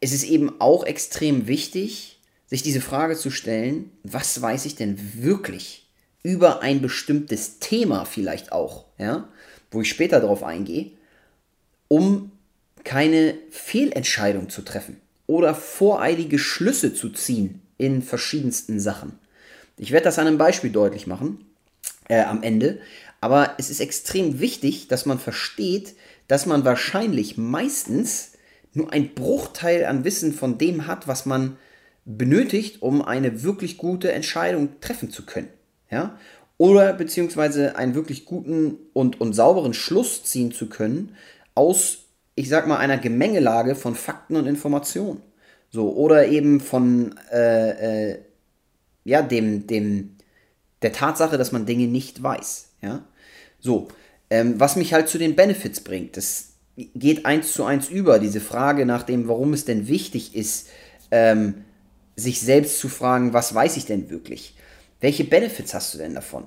es 0.00 0.12
ist 0.12 0.24
eben 0.24 0.60
auch 0.60 0.84
extrem 0.84 1.46
wichtig, 1.46 2.20
sich 2.46 2.62
diese 2.62 2.80
Frage 2.80 3.16
zu 3.16 3.30
stellen, 3.30 3.90
was 4.04 4.40
weiß 4.40 4.66
ich 4.66 4.76
denn 4.76 4.98
wirklich 5.14 5.88
über 6.22 6.62
ein 6.62 6.80
bestimmtes 6.80 7.58
Thema 7.58 8.04
vielleicht 8.04 8.52
auch, 8.52 8.86
ja, 8.98 9.28
wo 9.70 9.80
ich 9.80 9.88
später 9.88 10.20
darauf 10.20 10.42
eingehe, 10.42 10.92
um 11.88 12.32
keine 12.84 13.34
Fehlentscheidung 13.50 14.48
zu 14.48 14.62
treffen 14.62 15.00
oder 15.26 15.54
voreilige 15.54 16.38
Schlüsse 16.38 16.94
zu 16.94 17.10
ziehen 17.10 17.60
in 17.78 18.02
verschiedensten 18.02 18.78
Sachen. 18.80 19.18
Ich 19.76 19.92
werde 19.92 20.04
das 20.04 20.18
an 20.18 20.26
einem 20.26 20.38
Beispiel 20.38 20.70
deutlich 20.70 21.06
machen 21.06 21.44
äh, 22.08 22.22
am 22.22 22.42
Ende, 22.42 22.80
aber 23.20 23.54
es 23.58 23.70
ist 23.70 23.80
extrem 23.80 24.40
wichtig, 24.40 24.88
dass 24.88 25.06
man 25.06 25.18
versteht, 25.18 25.94
dass 26.28 26.46
man 26.46 26.64
wahrscheinlich 26.64 27.36
meistens 27.36 28.32
nur 28.72 28.92
ein 28.92 29.14
Bruchteil 29.14 29.86
an 29.86 30.04
Wissen 30.04 30.32
von 30.32 30.58
dem 30.58 30.86
hat, 30.86 31.08
was 31.08 31.26
man 31.26 31.56
benötigt, 32.04 32.82
um 32.82 33.02
eine 33.02 33.42
wirklich 33.42 33.78
gute 33.78 34.12
Entscheidung 34.12 34.80
treffen 34.80 35.10
zu 35.10 35.24
können. 35.26 35.48
Ja? 35.90 36.18
Oder 36.58 36.92
beziehungsweise 36.92 37.76
einen 37.76 37.94
wirklich 37.94 38.24
guten 38.24 38.78
und, 38.92 39.20
und 39.20 39.34
sauberen 39.34 39.74
Schluss 39.74 40.22
ziehen 40.24 40.52
zu 40.52 40.68
können 40.68 41.16
aus, 41.54 41.98
ich 42.34 42.48
sag 42.48 42.66
mal, 42.66 42.78
einer 42.78 42.98
Gemengelage 42.98 43.74
von 43.74 43.94
Fakten 43.94 44.36
und 44.36 44.46
Informationen. 44.46 45.20
So, 45.70 45.92
oder 45.94 46.28
eben 46.28 46.60
von 46.60 47.14
äh, 47.32 48.12
äh, 48.12 48.18
ja, 49.04 49.22
dem, 49.22 49.66
dem, 49.66 50.16
der 50.82 50.92
Tatsache, 50.92 51.38
dass 51.38 51.52
man 51.52 51.66
Dinge 51.66 51.86
nicht 51.86 52.22
weiß. 52.22 52.70
Ja? 52.82 53.04
So, 53.58 53.88
ähm, 54.30 54.58
was 54.58 54.76
mich 54.76 54.92
halt 54.92 55.08
zu 55.08 55.18
den 55.18 55.36
Benefits 55.36 55.80
bringt, 55.80 56.16
das 56.16 56.52
geht 56.76 57.24
eins 57.24 57.52
zu 57.52 57.64
eins 57.64 57.88
über, 57.88 58.18
diese 58.18 58.40
Frage 58.40 58.84
nach 58.84 59.02
dem, 59.02 59.28
warum 59.28 59.52
es 59.52 59.64
denn 59.64 59.88
wichtig 59.88 60.34
ist, 60.34 60.68
ähm, 61.10 61.64
sich 62.16 62.40
selbst 62.40 62.78
zu 62.78 62.88
fragen, 62.88 63.32
was 63.32 63.54
weiß 63.54 63.76
ich 63.76 63.86
denn 63.86 64.10
wirklich? 64.10 64.56
Welche 65.00 65.24
Benefits 65.24 65.74
hast 65.74 65.94
du 65.94 65.98
denn 65.98 66.14
davon? 66.14 66.46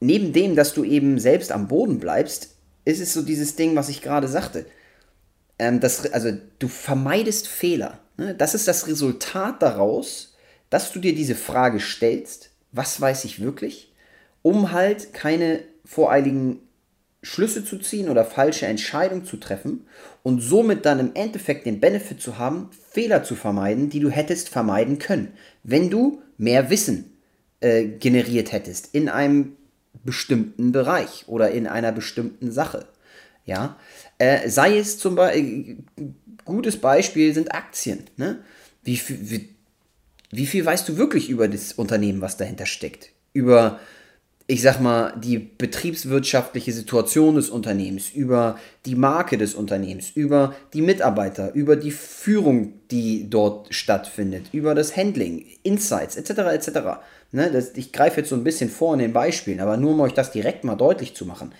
Neben 0.00 0.32
dem, 0.32 0.56
dass 0.56 0.74
du 0.74 0.84
eben 0.84 1.18
selbst 1.18 1.52
am 1.52 1.68
Boden 1.68 1.98
bleibst, 1.98 2.56
ist 2.84 3.00
es 3.00 3.12
so 3.12 3.22
dieses 3.22 3.54
Ding, 3.56 3.76
was 3.76 3.88
ich 3.88 4.02
gerade 4.02 4.28
sagte. 4.28 4.66
Ähm, 5.58 5.80
das, 5.80 6.12
also 6.12 6.32
du 6.58 6.68
vermeidest 6.68 7.46
Fehler. 7.46 8.00
Ne? 8.16 8.34
Das 8.34 8.54
ist 8.54 8.66
das 8.66 8.88
Resultat 8.88 9.62
daraus, 9.62 10.36
dass 10.70 10.92
du 10.92 10.98
dir 10.98 11.14
diese 11.14 11.34
Frage 11.34 11.78
stellst, 11.80 12.50
was 12.72 13.00
weiß 13.00 13.24
ich 13.24 13.40
wirklich? 13.40 13.91
Um 14.42 14.72
halt 14.72 15.12
keine 15.12 15.60
voreiligen 15.84 16.60
Schlüsse 17.22 17.64
zu 17.64 17.78
ziehen 17.78 18.08
oder 18.08 18.24
falsche 18.24 18.66
Entscheidungen 18.66 19.24
zu 19.24 19.36
treffen 19.36 19.86
und 20.24 20.40
somit 20.40 20.84
dann 20.84 20.98
im 20.98 21.12
Endeffekt 21.14 21.66
den 21.66 21.80
Benefit 21.80 22.20
zu 22.20 22.38
haben, 22.38 22.70
Fehler 22.90 23.22
zu 23.22 23.36
vermeiden, 23.36 23.90
die 23.90 24.00
du 24.00 24.10
hättest 24.10 24.48
vermeiden 24.48 24.98
können, 24.98 25.32
wenn 25.62 25.88
du 25.88 26.20
mehr 26.36 26.68
Wissen 26.68 27.12
äh, 27.60 27.84
generiert 27.84 28.50
hättest 28.50 28.92
in 28.92 29.08
einem 29.08 29.56
bestimmten 30.04 30.72
Bereich 30.72 31.24
oder 31.28 31.52
in 31.52 31.68
einer 31.68 31.92
bestimmten 31.92 32.50
Sache. 32.50 32.86
Ja, 33.44 33.76
äh, 34.18 34.48
sei 34.48 34.78
es 34.78 34.98
zum 34.98 35.16
Beispiel, 35.16 35.78
äh, 35.98 36.02
gutes 36.44 36.76
Beispiel 36.76 37.34
sind 37.34 37.54
Aktien. 37.54 38.04
Ne? 38.16 38.38
Wie, 38.82 39.00
wie, 39.08 39.48
wie 40.30 40.46
viel 40.46 40.64
weißt 40.64 40.88
du 40.88 40.96
wirklich 40.96 41.28
über 41.28 41.46
das 41.46 41.72
Unternehmen, 41.72 42.20
was 42.20 42.36
dahinter 42.36 42.66
steckt? 42.66 43.10
Über 43.32 43.80
ich 44.52 44.60
sag 44.60 44.80
mal, 44.80 45.14
die 45.16 45.38
betriebswirtschaftliche 45.38 46.72
Situation 46.72 47.36
des 47.36 47.48
Unternehmens, 47.48 48.10
über 48.10 48.58
die 48.84 48.96
Marke 48.96 49.38
des 49.38 49.54
Unternehmens, 49.54 50.10
über 50.10 50.54
die 50.74 50.82
Mitarbeiter, 50.82 51.54
über 51.54 51.74
die 51.74 51.90
Führung, 51.90 52.74
die 52.90 53.30
dort 53.30 53.74
stattfindet, 53.74 54.50
über 54.52 54.74
das 54.74 54.94
Handling, 54.94 55.46
Insights 55.62 56.16
etc. 56.16 56.30
etc. 56.52 56.68
Ne, 57.34 57.50
das, 57.50 57.72
ich 57.76 57.92
greife 57.92 58.20
jetzt 58.20 58.28
so 58.28 58.36
ein 58.36 58.44
bisschen 58.44 58.68
vor 58.68 58.92
in 58.92 58.98
den 58.98 59.14
Beispielen, 59.14 59.60
aber 59.60 59.78
nur 59.78 59.92
um 59.92 60.00
euch 60.00 60.12
das 60.12 60.32
direkt 60.32 60.64
mal 60.64 60.76
deutlich 60.76 61.16
zu 61.16 61.24
machen. 61.24 61.52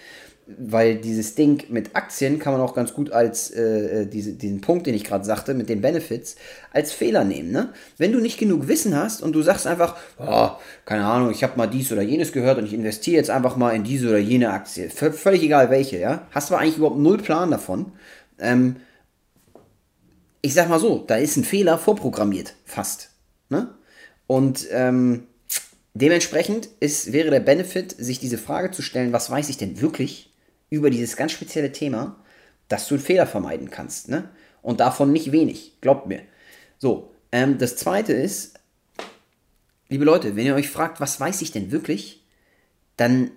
weil 0.59 0.97
dieses 0.97 1.35
Ding 1.35 1.65
mit 1.71 1.95
Aktien 1.97 2.39
kann 2.39 2.53
man 2.53 2.61
auch 2.61 2.75
ganz 2.75 2.93
gut 2.93 3.13
als 3.13 3.51
äh, 3.51 4.03
äh 4.03 4.07
diese, 4.07 4.33
diesen 4.33 4.61
Punkt, 4.61 4.87
den 4.87 4.95
ich 4.95 5.05
gerade 5.05 5.25
sagte, 5.25 5.55
mit 5.55 5.69
den 5.69 5.81
Benefits, 5.81 6.37
als 6.73 6.93
Fehler 6.93 7.25
nehmen. 7.25 7.53
Ne? 7.53 7.73
Wenn 7.97 8.13
du 8.13 8.19
nicht 8.19 8.39
genug 8.39 8.69
Wissen 8.69 8.95
hast 8.97 9.23
und 9.23 9.33
du 9.33 9.41
sagst 9.41 9.67
einfach, 9.67 9.97
oh, 10.19 10.51
keine 10.85 11.07
Ahnung, 11.07 11.31
ich 11.31 11.43
habe 11.43 11.57
mal 11.57 11.69
dies 11.69 11.93
oder 11.93 12.03
jenes 12.03 12.33
gehört 12.33 12.59
und 12.59 12.67
ich 12.67 12.75
investiere 12.75 13.17
jetzt 13.17 13.31
einfach 13.31 13.57
mal 13.57 13.71
in 13.71 13.85
diese 13.85 14.09
oder 14.09 14.19
jene 14.19 14.51
Aktie, 14.51 14.91
v 14.91 15.13
völlig 15.13 15.43
egal 15.43 15.71
welche, 15.71 15.99
ja, 15.99 16.27
hast 16.33 16.51
du 16.51 16.55
eigentlich 16.57 16.77
überhaupt 16.77 16.99
null 16.99 17.19
Plan 17.19 17.51
davon. 17.51 17.93
Ähm, 18.39 18.77
ich 20.43 20.55
sag 20.55 20.69
mal 20.69 20.81
so, 20.81 21.05
da 21.07 21.17
ist 21.17 21.37
ein 21.37 21.45
Fehler 21.45 21.79
vorprogrammiert, 21.79 22.57
fast. 22.65 23.11
Ne? 23.49 23.69
Und 24.27 24.67
ähm, 24.73 25.29
dementsprechend 25.95 26.69
ist, 26.81 27.13
wäre 27.13 27.31
der 27.31 27.41
Benefit, 27.41 27.95
sich 27.99 28.19
diese 28.19 28.39
Frage 28.39 28.71
zu 28.71 28.83
stellen, 28.83 29.13
was 29.13 29.31
weiß 29.31 29.49
ich 29.49 29.57
denn 29.57 29.81
wirklich? 29.81 30.33
über 30.73 30.89
dieses 30.89 31.17
ganz 31.17 31.33
spezielle 31.33 31.71
Thema, 31.71 32.17
dass 32.69 32.89
du 32.89 32.95
einen 32.95 33.05
Fehler 33.05 33.27
vermeiden 33.27 33.71
kannst. 33.71 34.09
Ne? 34.09 34.31
Und 34.63 34.81
davon 34.81 35.13
nicht 35.13 35.31
wenig, 35.31 35.79
glaubt 35.83 36.07
mir. 36.07 36.23
So, 36.79 37.13
ähm, 37.31 37.59
das 37.59 37.77
zweite 37.77 38.15
ist, 38.15 38.59
liebe 39.91 40.07
Leute, 40.07 40.35
wenn 40.35 40.47
ihr 40.47 40.55
euch 40.55 40.71
fragt, 40.71 40.99
was 40.99 41.21
weiß 41.21 41.43
ich 41.43 41.53
denn 41.53 41.71
wirklich, 41.71 42.25
dann 42.97 43.33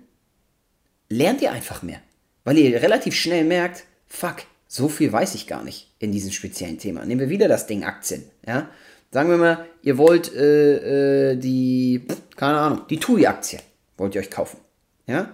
lernt 1.10 1.42
ihr 1.42 1.52
einfach 1.52 1.82
mehr. 1.82 2.00
Weil 2.44 2.56
ihr 2.56 2.80
relativ 2.80 3.14
schnell 3.14 3.44
merkt, 3.44 3.84
fuck, 4.06 4.36
so 4.66 4.88
viel 4.88 5.12
weiß 5.12 5.34
ich 5.34 5.46
gar 5.46 5.62
nicht 5.62 5.92
in 5.98 6.12
diesem 6.12 6.32
speziellen 6.32 6.78
Thema. 6.78 7.04
Nehmen 7.04 7.20
wir 7.20 7.28
wieder 7.28 7.48
das 7.48 7.66
Ding 7.66 7.84
Aktien. 7.84 8.24
Ja? 8.46 8.70
Sagen 9.16 9.30
wir 9.30 9.38
mal, 9.38 9.64
ihr 9.80 9.96
wollt 9.96 10.30
äh, 10.34 11.30
äh, 11.30 11.36
die, 11.36 12.02
keine 12.36 12.58
Ahnung, 12.58 12.82
die 12.90 12.98
TUI-Aktie 12.98 13.60
wollt 13.96 14.14
ihr 14.14 14.20
euch 14.20 14.30
kaufen. 14.30 14.58
Ja? 15.06 15.30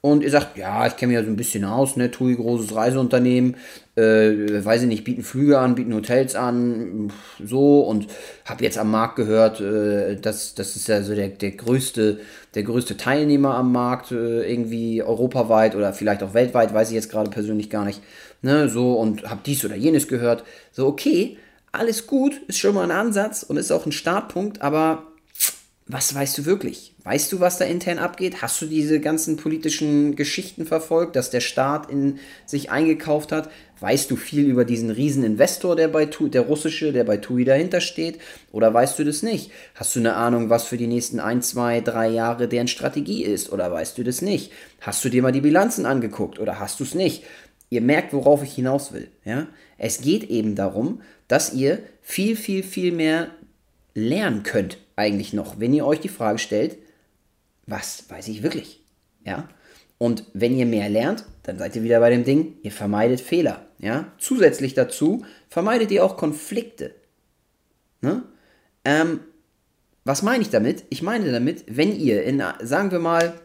Und 0.00 0.22
ihr 0.22 0.30
sagt, 0.30 0.56
ja, 0.56 0.86
ich 0.86 0.96
kenne 0.96 1.12
mich 1.12 1.20
ja 1.20 1.22
so 1.22 1.30
ein 1.30 1.36
bisschen 1.36 1.66
aus, 1.66 1.96
ne, 1.96 2.10
TUI, 2.10 2.36
großes 2.36 2.74
Reiseunternehmen, 2.74 3.56
äh, 3.94 4.64
weiß 4.64 4.84
ich 4.84 4.88
nicht, 4.88 5.04
bieten 5.04 5.22
Flüge 5.22 5.58
an, 5.58 5.74
bieten 5.74 5.92
Hotels 5.92 6.34
an, 6.34 7.12
so 7.44 7.80
und 7.80 8.06
habe 8.46 8.64
jetzt 8.64 8.78
am 8.78 8.90
Markt 8.90 9.16
gehört, 9.16 9.60
äh, 9.60 10.16
das, 10.16 10.54
das 10.54 10.74
ist 10.74 10.88
ja 10.88 11.02
so 11.02 11.14
der, 11.14 11.28
der, 11.28 11.50
größte, 11.50 12.20
der 12.54 12.62
größte 12.62 12.96
Teilnehmer 12.96 13.54
am 13.54 13.70
Markt, 13.70 14.12
äh, 14.12 14.50
irgendwie 14.50 15.02
europaweit 15.02 15.76
oder 15.76 15.92
vielleicht 15.92 16.22
auch 16.22 16.32
weltweit, 16.32 16.72
weiß 16.72 16.88
ich 16.88 16.94
jetzt 16.94 17.10
gerade 17.10 17.28
persönlich 17.28 17.68
gar 17.68 17.84
nicht, 17.84 18.00
ne, 18.40 18.70
so 18.70 18.94
und 18.94 19.28
habe 19.28 19.42
dies 19.44 19.62
oder 19.62 19.76
jenes 19.76 20.08
gehört. 20.08 20.42
So, 20.72 20.86
okay, 20.86 21.36
alles 21.76 22.06
gut, 22.06 22.40
ist 22.48 22.58
schon 22.58 22.74
mal 22.74 22.84
ein 22.84 22.90
Ansatz 22.90 23.42
und 23.42 23.56
ist 23.56 23.70
auch 23.70 23.86
ein 23.86 23.92
Startpunkt, 23.92 24.62
aber 24.62 25.06
was 25.88 26.12
weißt 26.12 26.38
du 26.38 26.44
wirklich? 26.46 26.96
Weißt 27.04 27.30
du, 27.30 27.38
was 27.38 27.58
da 27.58 27.64
intern 27.64 27.98
abgeht? 27.98 28.42
Hast 28.42 28.60
du 28.60 28.66
diese 28.66 28.98
ganzen 28.98 29.36
politischen 29.36 30.16
Geschichten 30.16 30.66
verfolgt, 30.66 31.14
dass 31.14 31.30
der 31.30 31.40
Staat 31.40 31.88
in 31.88 32.18
sich 32.44 32.72
eingekauft 32.72 33.30
hat? 33.30 33.48
Weißt 33.78 34.10
du 34.10 34.16
viel 34.16 34.46
über 34.46 34.64
diesen 34.64 34.90
riesen 34.90 35.22
Investor, 35.22 35.76
der 35.76 35.86
bei 35.86 36.06
TUI, 36.06 36.28
der 36.28 36.40
russische, 36.42 36.92
der 36.92 37.04
bei 37.04 37.18
TUI 37.18 37.44
dahinter 37.44 37.80
steht? 37.80 38.18
Oder 38.50 38.74
weißt 38.74 38.98
du 38.98 39.04
das 39.04 39.22
nicht? 39.22 39.52
Hast 39.76 39.94
du 39.94 40.00
eine 40.00 40.14
Ahnung, 40.14 40.50
was 40.50 40.64
für 40.64 40.76
die 40.76 40.88
nächsten 40.88 41.20
ein, 41.20 41.40
zwei, 41.40 41.80
drei 41.80 42.08
Jahre 42.08 42.48
deren 42.48 42.66
Strategie 42.66 43.22
ist? 43.22 43.52
Oder 43.52 43.70
weißt 43.70 43.96
du 43.96 44.02
das 44.02 44.22
nicht? 44.22 44.50
Hast 44.80 45.04
du 45.04 45.08
dir 45.08 45.22
mal 45.22 45.30
die 45.30 45.40
Bilanzen 45.40 45.86
angeguckt? 45.86 46.40
Oder 46.40 46.58
hast 46.58 46.80
du 46.80 46.84
es 46.84 46.96
nicht? 46.96 47.22
Ihr 47.68 47.80
merkt, 47.80 48.12
worauf 48.12 48.42
ich 48.42 48.54
hinaus 48.54 48.92
will. 48.92 49.08
Ja? 49.24 49.48
Es 49.78 50.00
geht 50.00 50.24
eben 50.24 50.54
darum, 50.54 51.02
dass 51.28 51.52
ihr 51.52 51.80
viel, 52.02 52.36
viel, 52.36 52.62
viel 52.62 52.92
mehr 52.92 53.30
lernen 53.94 54.42
könnt 54.42 54.78
eigentlich 54.94 55.32
noch, 55.32 55.60
wenn 55.60 55.74
ihr 55.74 55.86
euch 55.86 56.00
die 56.00 56.08
Frage 56.08 56.38
stellt, 56.38 56.78
was 57.66 58.08
weiß 58.08 58.28
ich 58.28 58.42
wirklich? 58.42 58.80
Ja? 59.24 59.48
Und 59.98 60.24
wenn 60.34 60.56
ihr 60.56 60.66
mehr 60.66 60.88
lernt, 60.88 61.24
dann 61.42 61.58
seid 61.58 61.74
ihr 61.76 61.82
wieder 61.82 62.00
bei 62.00 62.10
dem 62.10 62.24
Ding, 62.24 62.54
ihr 62.62 62.72
vermeidet 62.72 63.20
Fehler. 63.20 63.66
Ja? 63.78 64.12
Zusätzlich 64.18 64.74
dazu 64.74 65.24
vermeidet 65.48 65.90
ihr 65.90 66.04
auch 66.04 66.16
Konflikte. 66.16 66.94
Ne? 68.00 68.22
Ähm, 68.84 69.20
was 70.04 70.22
meine 70.22 70.42
ich 70.42 70.50
damit? 70.50 70.84
Ich 70.90 71.02
meine 71.02 71.32
damit, 71.32 71.64
wenn 71.66 71.98
ihr 71.98 72.22
in, 72.22 72.42
sagen 72.62 72.92
wir 72.92 73.00
mal, 73.00 73.40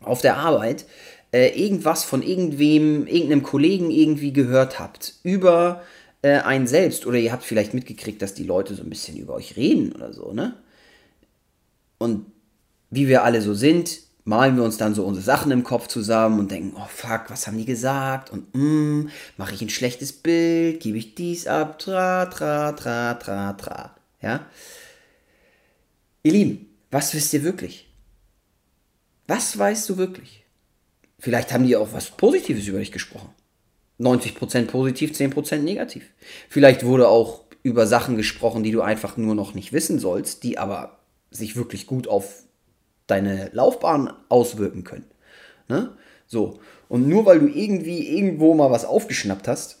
auf 0.00 0.20
der 0.20 0.36
Arbeit 0.36 0.86
äh, 1.32 1.48
irgendwas 1.48 2.04
von 2.04 2.22
irgendwem, 2.22 3.06
irgendeinem 3.06 3.42
Kollegen 3.42 3.90
irgendwie 3.90 4.32
gehört 4.32 4.78
habt 4.78 5.14
über 5.22 5.82
äh, 6.22 6.38
einen 6.38 6.66
selbst 6.66 7.06
oder 7.06 7.18
ihr 7.18 7.32
habt 7.32 7.44
vielleicht 7.44 7.74
mitgekriegt, 7.74 8.22
dass 8.22 8.34
die 8.34 8.44
Leute 8.44 8.74
so 8.74 8.82
ein 8.82 8.90
bisschen 8.90 9.16
über 9.16 9.34
euch 9.34 9.56
reden 9.56 9.92
oder 9.92 10.12
so, 10.12 10.32
ne? 10.32 10.56
Und 11.98 12.26
wie 12.90 13.08
wir 13.08 13.24
alle 13.24 13.40
so 13.42 13.54
sind, 13.54 14.00
malen 14.24 14.56
wir 14.56 14.64
uns 14.64 14.76
dann 14.76 14.94
so 14.94 15.04
unsere 15.04 15.24
Sachen 15.24 15.50
im 15.50 15.64
Kopf 15.64 15.88
zusammen 15.88 16.40
und 16.40 16.50
denken, 16.50 16.76
oh 16.76 16.86
fuck, 16.88 17.24
was 17.28 17.46
haben 17.46 17.58
die 17.58 17.64
gesagt? 17.64 18.30
Und 18.30 18.54
mm, 18.54 19.08
mache 19.36 19.54
ich 19.54 19.62
ein 19.62 19.68
schlechtes 19.68 20.12
Bild, 20.12 20.80
gebe 20.80 20.98
ich 20.98 21.14
dies 21.14 21.46
ab, 21.46 21.78
tra, 21.78 22.26
tra, 22.26 22.72
tra, 22.72 23.14
tra, 23.14 23.52
tra. 23.54 23.96
Ja? 24.20 24.46
Ihr 26.22 26.32
Lieben, 26.32 26.66
was 26.90 27.14
wisst 27.14 27.32
ihr 27.32 27.42
wirklich? 27.42 27.88
Was 29.26 29.56
weißt 29.56 29.88
du 29.88 29.96
wirklich? 29.96 30.41
Vielleicht 31.22 31.52
haben 31.52 31.64
die 31.64 31.76
auch 31.76 31.92
was 31.92 32.10
Positives 32.10 32.66
über 32.66 32.80
dich 32.80 32.90
gesprochen. 32.90 33.30
90% 34.00 34.66
positiv, 34.66 35.12
10% 35.12 35.58
negativ. 35.58 36.10
Vielleicht 36.48 36.84
wurde 36.84 37.06
auch 37.06 37.44
über 37.62 37.86
Sachen 37.86 38.16
gesprochen, 38.16 38.64
die 38.64 38.72
du 38.72 38.82
einfach 38.82 39.16
nur 39.16 39.36
noch 39.36 39.54
nicht 39.54 39.72
wissen 39.72 40.00
sollst, 40.00 40.42
die 40.42 40.58
aber 40.58 40.98
sich 41.30 41.54
wirklich 41.54 41.86
gut 41.86 42.08
auf 42.08 42.42
deine 43.06 43.50
Laufbahn 43.52 44.12
auswirken 44.28 44.82
können. 44.82 45.04
Ne? 45.68 45.96
So. 46.26 46.58
Und 46.88 47.06
nur 47.06 47.24
weil 47.24 47.38
du 47.38 47.46
irgendwie 47.46 48.08
irgendwo 48.18 48.54
mal 48.54 48.72
was 48.72 48.84
aufgeschnappt 48.84 49.46
hast, 49.46 49.80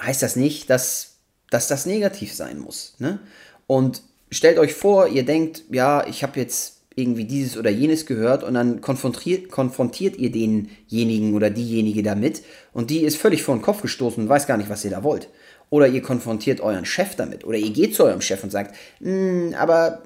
heißt 0.00 0.22
das 0.22 0.34
nicht, 0.34 0.68
dass, 0.70 1.18
dass 1.50 1.68
das 1.68 1.86
negativ 1.86 2.34
sein 2.34 2.58
muss. 2.58 2.96
Ne? 2.98 3.20
Und 3.68 4.02
stellt 4.32 4.58
euch 4.58 4.74
vor, 4.74 5.06
ihr 5.06 5.24
denkt, 5.24 5.62
ja, 5.70 6.04
ich 6.04 6.24
habe 6.24 6.40
jetzt 6.40 6.81
irgendwie 6.94 7.24
dieses 7.24 7.56
oder 7.56 7.70
jenes 7.70 8.06
gehört 8.06 8.44
und 8.44 8.54
dann 8.54 8.80
konfrontiert, 8.80 9.50
konfrontiert 9.50 10.16
ihr 10.16 10.30
denjenigen 10.30 11.34
oder 11.34 11.50
diejenige 11.50 12.02
damit 12.02 12.42
und 12.72 12.90
die 12.90 13.00
ist 13.00 13.16
völlig 13.16 13.42
vor 13.42 13.54
den 13.54 13.62
Kopf 13.62 13.82
gestoßen 13.82 14.22
und 14.22 14.28
weiß 14.28 14.46
gar 14.46 14.56
nicht, 14.56 14.70
was 14.70 14.84
ihr 14.84 14.90
da 14.90 15.02
wollt. 15.02 15.28
Oder 15.70 15.88
ihr 15.88 16.02
konfrontiert 16.02 16.60
euren 16.60 16.84
Chef 16.84 17.16
damit. 17.16 17.46
Oder 17.46 17.56
ihr 17.56 17.70
geht 17.70 17.94
zu 17.94 18.04
eurem 18.04 18.20
Chef 18.20 18.44
und 18.44 18.50
sagt, 18.50 18.74
mm, 19.00 19.54
aber 19.54 20.02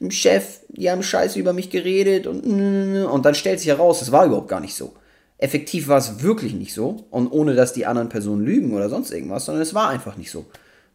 mm, 0.00 0.10
Chef, 0.10 0.58
die 0.70 0.90
haben 0.90 1.04
scheiße 1.04 1.38
über 1.38 1.52
mich 1.52 1.70
geredet 1.70 2.26
und, 2.26 2.44
mm, 2.44 3.06
und 3.06 3.24
dann 3.24 3.36
stellt 3.36 3.60
sich 3.60 3.68
heraus, 3.68 4.02
es 4.02 4.10
war 4.10 4.26
überhaupt 4.26 4.48
gar 4.48 4.58
nicht 4.58 4.74
so. 4.74 4.94
Effektiv 5.38 5.86
war 5.86 5.98
es 5.98 6.22
wirklich 6.22 6.54
nicht 6.54 6.74
so 6.74 7.06
und 7.10 7.28
ohne 7.28 7.54
dass 7.54 7.72
die 7.72 7.86
anderen 7.86 8.08
Personen 8.08 8.44
lügen 8.44 8.74
oder 8.74 8.88
sonst 8.88 9.12
irgendwas, 9.12 9.44
sondern 9.44 9.62
es 9.62 9.72
war 9.72 9.88
einfach 9.88 10.16
nicht 10.16 10.32
so. 10.32 10.46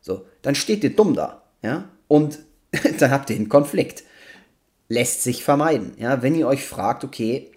So, 0.02 0.26
dann 0.42 0.56
steht 0.56 0.84
ihr 0.84 0.96
dumm 0.96 1.16
da, 1.16 1.44
ja? 1.62 1.86
Und 2.10 2.40
dann 3.00 3.12
habt 3.12 3.30
ihr 3.30 3.38
einen 3.38 3.48
Konflikt. 3.48 4.04
Lässt 4.90 5.24
sich 5.24 5.44
vermeiden, 5.44 5.94
ja? 5.98 6.22
Wenn 6.22 6.36
ihr 6.36 6.48
euch 6.48 6.66
fragt, 6.66 7.04
okay, 7.04 7.52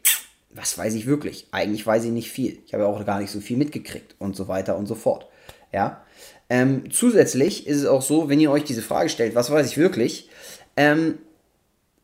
was 0.51 0.79
weiß 0.79 0.95
ich 0.95 1.07
wirklich? 1.07 1.49
Eigentlich 1.51 1.87
weiß 1.87 2.05
ich 2.05 2.11
nicht 2.11 2.31
viel. 2.31 2.59
Ich 2.67 2.75
habe 2.75 2.85
ja 2.85 2.89
auch 2.89 3.05
gar 3.05 3.21
nicht 3.21 3.31
so 3.31 3.41
viel 3.41 3.57
mitgekriegt 3.57 4.15
und 4.19 4.37
so 4.37 4.49
weiter 4.49 4.77
und 4.77 4.87
so 4.87 4.95
fort. 4.95 5.27
Ja, 5.73 6.05
ähm, 6.51 6.91
zusätzlich 6.93 7.67
ist 7.67 7.79
es 7.79 7.87
auch 7.87 8.03
so, 8.03 8.29
wenn 8.29 8.39
ihr 8.39 8.51
euch 8.51 8.65
diese 8.65 8.83
Frage 8.83 9.09
stellt, 9.09 9.35
was 9.35 9.51
weiß 9.51 9.67
ich 9.67 9.79
wirklich, 9.79 10.29
ähm, 10.77 11.19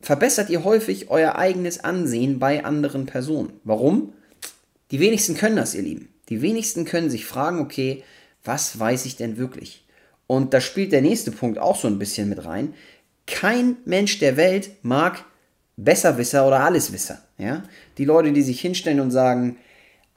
verbessert 0.01 0.49
ihr 0.49 0.63
häufig 0.63 1.11
euer 1.11 1.35
eigenes 1.35 1.83
Ansehen 1.83 2.39
bei 2.39 2.65
anderen 2.65 3.05
Personen. 3.05 3.53
Warum? 3.63 4.13
Die 4.89 4.99
wenigsten 4.99 5.35
können 5.35 5.57
das, 5.57 5.75
ihr 5.75 5.83
Lieben. 5.83 6.09
Die 6.29 6.41
wenigsten 6.41 6.85
können 6.85 7.11
sich 7.11 7.27
fragen, 7.27 7.59
okay, 7.59 8.03
was 8.43 8.79
weiß 8.79 9.05
ich 9.05 9.17
denn 9.17 9.37
wirklich? 9.37 9.85
Und 10.25 10.53
da 10.53 10.61
spielt 10.61 10.93
der 10.93 11.01
nächste 11.01 11.31
Punkt 11.31 11.59
auch 11.59 11.79
so 11.79 11.87
ein 11.87 11.99
bisschen 11.99 12.29
mit 12.29 12.45
rein. 12.45 12.73
Kein 13.29 13.77
Mensch 13.85 14.17
der 14.19 14.37
Welt 14.37 14.71
mag 14.81 15.23
Besserwisser 15.77 16.47
oder 16.47 16.61
Alleswisser. 16.61 17.19
Ja? 17.37 17.63
Die 17.97 18.05
Leute, 18.05 18.31
die 18.31 18.41
sich 18.41 18.59
hinstellen 18.59 18.99
und 18.99 19.11
sagen, 19.11 19.57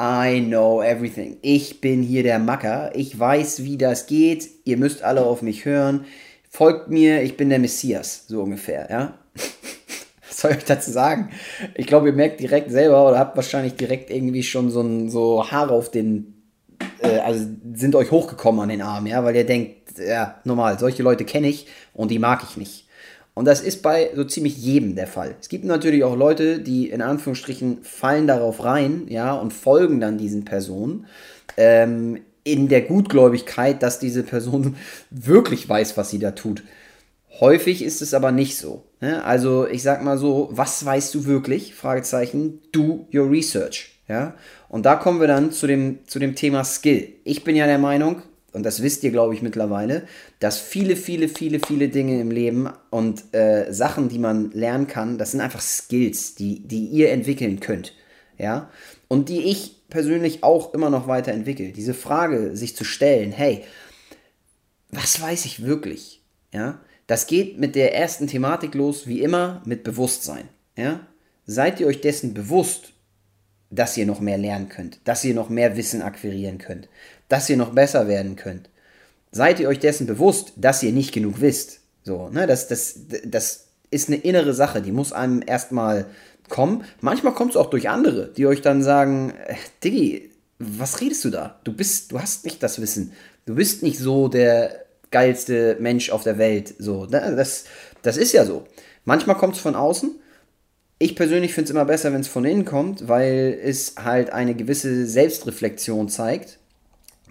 I 0.01 0.41
know 0.41 0.83
everything. 0.83 1.37
Ich 1.43 1.81
bin 1.81 2.03
hier 2.03 2.23
der 2.23 2.39
Macker. 2.39 2.91
Ich 2.95 3.17
weiß, 3.17 3.65
wie 3.65 3.77
das 3.77 4.07
geht. 4.07 4.49
Ihr 4.65 4.79
müsst 4.79 5.03
alle 5.03 5.25
auf 5.25 5.43
mich 5.43 5.65
hören. 5.65 6.07
Folgt 6.49 6.89
mir, 6.89 7.23
ich 7.23 7.37
bin 7.37 7.51
der 7.51 7.59
Messias, 7.59 8.25
so 8.27 8.43
ungefähr, 8.43 8.89
ja. 8.91 9.19
Was 10.29 10.41
soll 10.41 10.53
ich 10.53 10.65
dazu 10.65 10.91
sagen? 10.91 11.31
Ich 11.75 11.87
glaube, 11.87 12.09
ihr 12.09 12.15
merkt 12.15 12.41
direkt 12.41 12.71
selber 12.71 13.07
oder 13.09 13.19
habt 13.19 13.37
wahrscheinlich 13.37 13.75
direkt 13.75 14.11
irgendwie 14.11 14.43
schon 14.43 14.71
so, 14.71 14.81
ein, 14.81 15.11
so 15.11 15.51
Haare 15.51 15.73
auf 15.73 15.91
den, 15.91 16.43
äh, 17.01 17.19
also 17.19 17.47
sind 17.75 17.95
euch 17.95 18.11
hochgekommen 18.11 18.61
an 18.63 18.69
den 18.71 18.83
Arm, 18.83 19.07
ja, 19.07 19.23
weil 19.23 19.37
ihr 19.37 19.47
denkt, 19.47 19.99
ja, 19.99 20.41
normal, 20.45 20.79
solche 20.79 21.03
Leute 21.03 21.25
kenne 21.25 21.49
ich 21.49 21.67
und 21.93 22.11
die 22.11 22.19
mag 22.19 22.43
ich 22.49 22.57
nicht. 22.57 22.87
Und 23.35 23.47
das 23.47 23.61
ist 23.61 23.83
bei 23.83 24.11
so 24.15 24.25
ziemlich 24.25 24.59
jedem 24.59 24.95
der 24.95 25.07
Fall. 25.07 25.37
Es 25.41 25.49
gibt 25.49 25.65
natürlich 25.65 26.05
auch 26.05 26.17
Leute, 26.17 26.59
die 26.59 26.91
in 26.91 27.01
Anführungsstrichen 27.01 27.83
fallen 27.83 28.27
darauf 28.27 28.63
rein, 28.63 29.07
ja, 29.09 29.33
und 29.33 29.53
folgen 29.53 30.01
dann 30.01 30.19
diesen 30.19 30.45
Personen. 30.45 31.07
Ähm, 31.57 32.21
in 32.45 32.69
der 32.69 32.83
Gutgläubigkeit, 32.83 33.83
dass 33.83 33.99
diese 33.99 34.23
Person 34.23 34.77
wirklich 35.11 35.69
weiß, 35.69 35.97
was 35.97 36.11
sie 36.11 36.19
da 36.19 36.33
tut. 36.33 36.63
Häufig 37.41 37.83
ist 37.83 38.03
es 38.03 38.15
aber 38.15 38.33
nicht 38.33 38.59
so. 38.59 38.85
Ne? 39.01 39.25
Also 39.25 39.67
ich 39.67 39.83
sag 39.83 40.03
mal 40.03 40.19
so, 40.19 40.49
was 40.53 40.85
weißt 40.85 41.15
du 41.15 41.25
wirklich? 41.25 41.75
Fragezeichen, 41.75 42.61
do 42.73 43.09
your 43.15 43.31
research. 43.31 44.01
Ja? 44.09 44.35
Und 44.69 44.85
da 44.85 44.97
kommen 44.97 45.21
wir 45.21 45.29
dann 45.29 45.53
zu 45.53 45.67
dem, 45.67 46.01
zu 46.07 46.19
dem 46.19 46.35
Thema 46.35 46.65
Skill. 46.65 47.09
Ich 47.25 47.45
bin 47.45 47.57
ja 47.57 47.67
der 47.67 47.79
Meinung, 47.79 48.23
und 48.53 48.65
das 48.65 48.83
wisst 48.83 49.03
ihr, 49.03 49.11
glaube 49.11 49.35
ich, 49.35 49.43
mittlerweile, 49.43 50.07
dass 50.39 50.59
viele, 50.59 50.97
viele, 50.97 51.29
viele, 51.29 51.59
viele 51.67 51.89
Dinge 51.89 52.21
im 52.21 52.31
Leben 52.31 52.69
und 52.91 53.35
äh, 53.35 53.73
Sachen, 53.73 54.09
die 54.09 54.19
man 54.19 54.51
lernen 54.53 54.87
kann, 54.87 55.17
das 55.17 55.31
sind 55.31 55.41
einfach 55.41 55.63
Skills, 55.63 56.35
die, 56.35 56.61
die 56.61 56.87
ihr 56.87 57.11
entwickeln 57.11 57.61
könnt. 57.61 57.95
Ja? 58.39 58.71
Und 59.09 59.31
die 59.31 59.45
ich 59.45 59.89
persönlich 59.89 60.43
auch 60.43 60.75
immer 60.75 60.91
noch 60.91 61.09
weiterentwickle. 61.09 61.73
Diese 61.73 61.95
Frage 61.95 62.55
sich 62.55 62.77
zu 62.77 62.85
stellen, 62.85 63.33
hey, 63.33 63.65
was 64.91 65.21
weiß 65.21 65.47
ich 65.47 65.65
wirklich? 65.65 66.23
Ja? 66.53 66.81
Das 67.07 67.27
geht 67.27 67.59
mit 67.59 67.75
der 67.75 67.95
ersten 67.95 68.27
Thematik 68.27 68.75
los, 68.75 69.07
wie 69.07 69.23
immer, 69.23 69.63
mit 69.65 69.83
Bewusstsein. 69.83 70.49
Ja? 70.77 71.07
Seid 71.47 71.81
ihr 71.81 71.87
euch 71.87 72.03
dessen 72.03 72.35
bewusst, 72.35 72.93
dass 73.71 73.97
ihr 73.97 74.05
noch 74.05 74.21
mehr 74.21 74.39
lernen 74.39 74.69
könnt, 74.69 75.01
dass 75.05 75.25
ihr 75.25 75.35
noch 75.35 75.49
mehr 75.49 75.77
Wissen 75.77 76.03
akquirieren 76.03 76.59
könnt, 76.59 76.89
dass 77.33 77.49
ihr 77.49 77.57
noch 77.57 77.71
besser 77.71 78.09
werden 78.09 78.37
könnt. 78.37 78.69
Seid 79.31 79.59
ihr 79.59 79.67
euch 79.67 79.79
dessen 79.79 80.07
bewusst, 80.07 80.53
dass 80.57 80.83
ihr 80.83 80.93
nicht 80.93 81.13
genug 81.13 81.41
wisst. 81.41 81.81
So, 82.05 82.29
ne, 82.29 82.47
das, 82.47 82.69
das, 82.69 82.97
das 83.25 83.69
ist 83.91 84.09
eine 84.09 84.19
innere 84.19 84.53
Sache, 84.53 84.83
die 84.83 84.93
muss 84.93 85.15
einem 85.15 85.41
erstmal 85.45 86.05
kommen. 86.51 86.85
Manchmal 87.01 87.33
kommt 87.33 87.53
es 87.53 87.57
auch 87.57 87.71
durch 87.71 87.89
andere, 87.89 88.31
die 88.37 88.47
euch 88.47 88.61
dann 88.61 88.83
sagen, 88.83 89.33
äh, 89.47 89.55
Diggi, 89.83 90.31
was 90.59 91.01
redest 91.01 91.25
du 91.25 91.31
da? 91.31 91.59
Du 91.65 91.73
bist, 91.73 92.13
du 92.13 92.21
hast 92.21 92.45
nicht 92.45 92.63
das 92.63 92.83
Wissen. 92.83 93.13
Du 93.47 93.55
bist 93.55 93.83
nicht 93.83 93.99
so 93.99 94.29
der 94.29 94.85
geilste 95.11 95.79
Mensch 95.81 96.11
auf 96.11 96.25
der 96.25 96.37
Welt. 96.37 96.75
So, 96.79 97.07
ne? 97.07 97.35
das, 97.35 97.65
das 98.03 98.19
ist 98.19 98.33
ja 98.33 98.45
so. 98.45 98.67
Manchmal 99.07 99.39
kommt 99.39 99.55
es 99.55 99.61
von 99.63 99.75
außen 99.75 100.11
ich 100.99 101.17
persönlich 101.17 101.53
finde 101.53 101.65
es 101.65 101.71
immer 101.73 101.85
besser, 101.85 102.13
wenn 102.13 102.21
es 102.21 102.29
von 102.29 102.45
innen 102.45 102.65
kommt, 102.65 103.09
weil 103.09 103.59
es 103.61 103.97
halt 103.97 104.31
eine 104.31 104.55
gewisse 104.55 105.05
Selbstreflexion 105.05 106.09
zeigt 106.09 106.61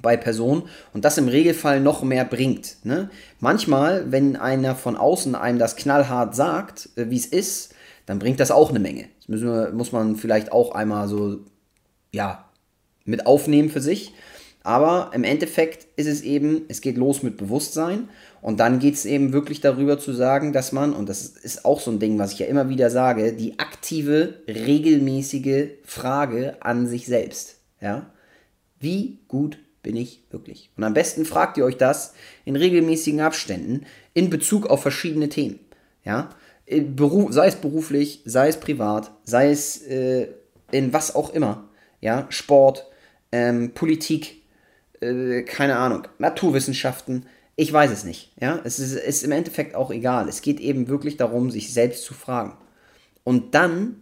bei 0.01 0.17
Personen 0.17 0.63
und 0.93 1.05
das 1.05 1.17
im 1.17 1.27
Regelfall 1.27 1.79
noch 1.79 2.03
mehr 2.03 2.25
bringt. 2.25 2.77
Ne? 2.83 3.09
Manchmal, 3.39 4.11
wenn 4.11 4.35
einer 4.35 4.75
von 4.75 4.95
außen 4.95 5.35
einem 5.35 5.59
das 5.59 5.75
knallhart 5.75 6.35
sagt, 6.35 6.89
äh, 6.95 7.09
wie 7.09 7.17
es 7.17 7.25
ist, 7.25 7.73
dann 8.05 8.19
bringt 8.19 8.39
das 8.39 8.51
auch 8.51 8.69
eine 8.69 8.79
Menge. 8.79 9.05
Das 9.27 9.41
wir, 9.41 9.71
muss 9.73 9.91
man 9.91 10.15
vielleicht 10.15 10.51
auch 10.51 10.73
einmal 10.73 11.07
so, 11.07 11.39
ja, 12.11 12.45
mit 13.05 13.25
aufnehmen 13.25 13.69
für 13.69 13.81
sich. 13.81 14.13
Aber 14.63 15.09
im 15.13 15.23
Endeffekt 15.23 15.87
ist 15.95 16.07
es 16.07 16.21
eben, 16.21 16.63
es 16.67 16.81
geht 16.81 16.97
los 16.97 17.23
mit 17.23 17.37
Bewusstsein 17.37 18.09
und 18.41 18.59
dann 18.59 18.77
geht 18.77 18.93
es 18.93 19.05
eben 19.05 19.33
wirklich 19.33 19.59
darüber 19.59 19.97
zu 19.97 20.13
sagen, 20.13 20.53
dass 20.53 20.71
man, 20.71 20.93
und 20.93 21.09
das 21.09 21.25
ist 21.25 21.65
auch 21.65 21.79
so 21.79 21.89
ein 21.89 21.99
Ding, 21.99 22.19
was 22.19 22.33
ich 22.33 22.39
ja 22.39 22.45
immer 22.45 22.69
wieder 22.69 22.91
sage, 22.91 23.33
die 23.33 23.57
aktive, 23.57 24.35
regelmäßige 24.47 25.69
Frage 25.83 26.57
an 26.59 26.85
sich 26.85 27.07
selbst. 27.07 27.57
Ja? 27.81 28.11
Wie 28.79 29.19
gut 29.27 29.57
bin 29.83 29.95
ich 29.95 30.23
wirklich? 30.29 30.69
Und 30.77 30.83
am 30.83 30.93
besten 30.93 31.25
fragt 31.25 31.57
ihr 31.57 31.65
euch 31.65 31.77
das 31.77 32.13
in 32.45 32.55
regelmäßigen 32.55 33.21
Abständen 33.21 33.85
in 34.13 34.29
Bezug 34.29 34.67
auf 34.67 34.81
verschiedene 34.81 35.29
Themen. 35.29 35.59
Ja? 36.03 36.29
Beruf, 36.67 37.33
sei 37.33 37.47
es 37.47 37.55
beruflich, 37.55 38.21
sei 38.25 38.47
es 38.47 38.59
privat, 38.59 39.11
sei 39.23 39.49
es 39.49 39.81
äh, 39.83 40.27
in 40.71 40.93
was 40.93 41.15
auch 41.15 41.33
immer. 41.33 41.69
Ja? 41.99 42.27
Sport, 42.29 42.87
ähm, 43.31 43.71
Politik, 43.73 44.41
äh, 45.01 45.41
keine 45.43 45.77
Ahnung, 45.77 46.07
Naturwissenschaften, 46.19 47.25
ich 47.55 47.71
weiß 47.71 47.91
es 47.91 48.03
nicht. 48.03 48.33
Ja? 48.39 48.61
Es 48.63 48.79
ist, 48.79 48.93
ist 48.93 49.23
im 49.23 49.31
Endeffekt 49.31 49.75
auch 49.75 49.91
egal. 49.91 50.29
Es 50.29 50.41
geht 50.41 50.59
eben 50.59 50.87
wirklich 50.87 51.17
darum, 51.17 51.51
sich 51.51 51.73
selbst 51.73 52.03
zu 52.03 52.13
fragen. 52.13 52.57
Und 53.23 53.55
dann, 53.55 54.01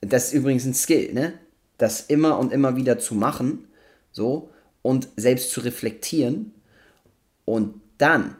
das 0.00 0.26
ist 0.26 0.32
übrigens 0.34 0.64
ein 0.64 0.74
Skill, 0.74 1.12
ne? 1.12 1.34
das 1.78 2.02
immer 2.02 2.38
und 2.38 2.52
immer 2.52 2.76
wieder 2.76 2.98
zu 2.98 3.14
machen, 3.14 3.66
so, 4.12 4.50
und 4.84 5.08
selbst 5.16 5.50
zu 5.50 5.62
reflektieren. 5.62 6.52
Und 7.46 7.80
dann, 7.96 8.36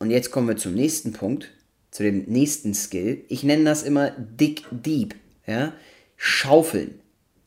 und 0.00 0.10
jetzt 0.10 0.32
kommen 0.32 0.48
wir 0.48 0.56
zum 0.56 0.74
nächsten 0.74 1.12
Punkt, 1.12 1.52
zu 1.92 2.02
dem 2.02 2.24
nächsten 2.24 2.74
Skill. 2.74 3.22
Ich 3.28 3.44
nenne 3.44 3.62
das 3.64 3.84
immer 3.84 4.10
Dig 4.10 4.64
Deep. 4.72 5.14
Ja? 5.46 5.72
Schaufeln. 6.16 6.98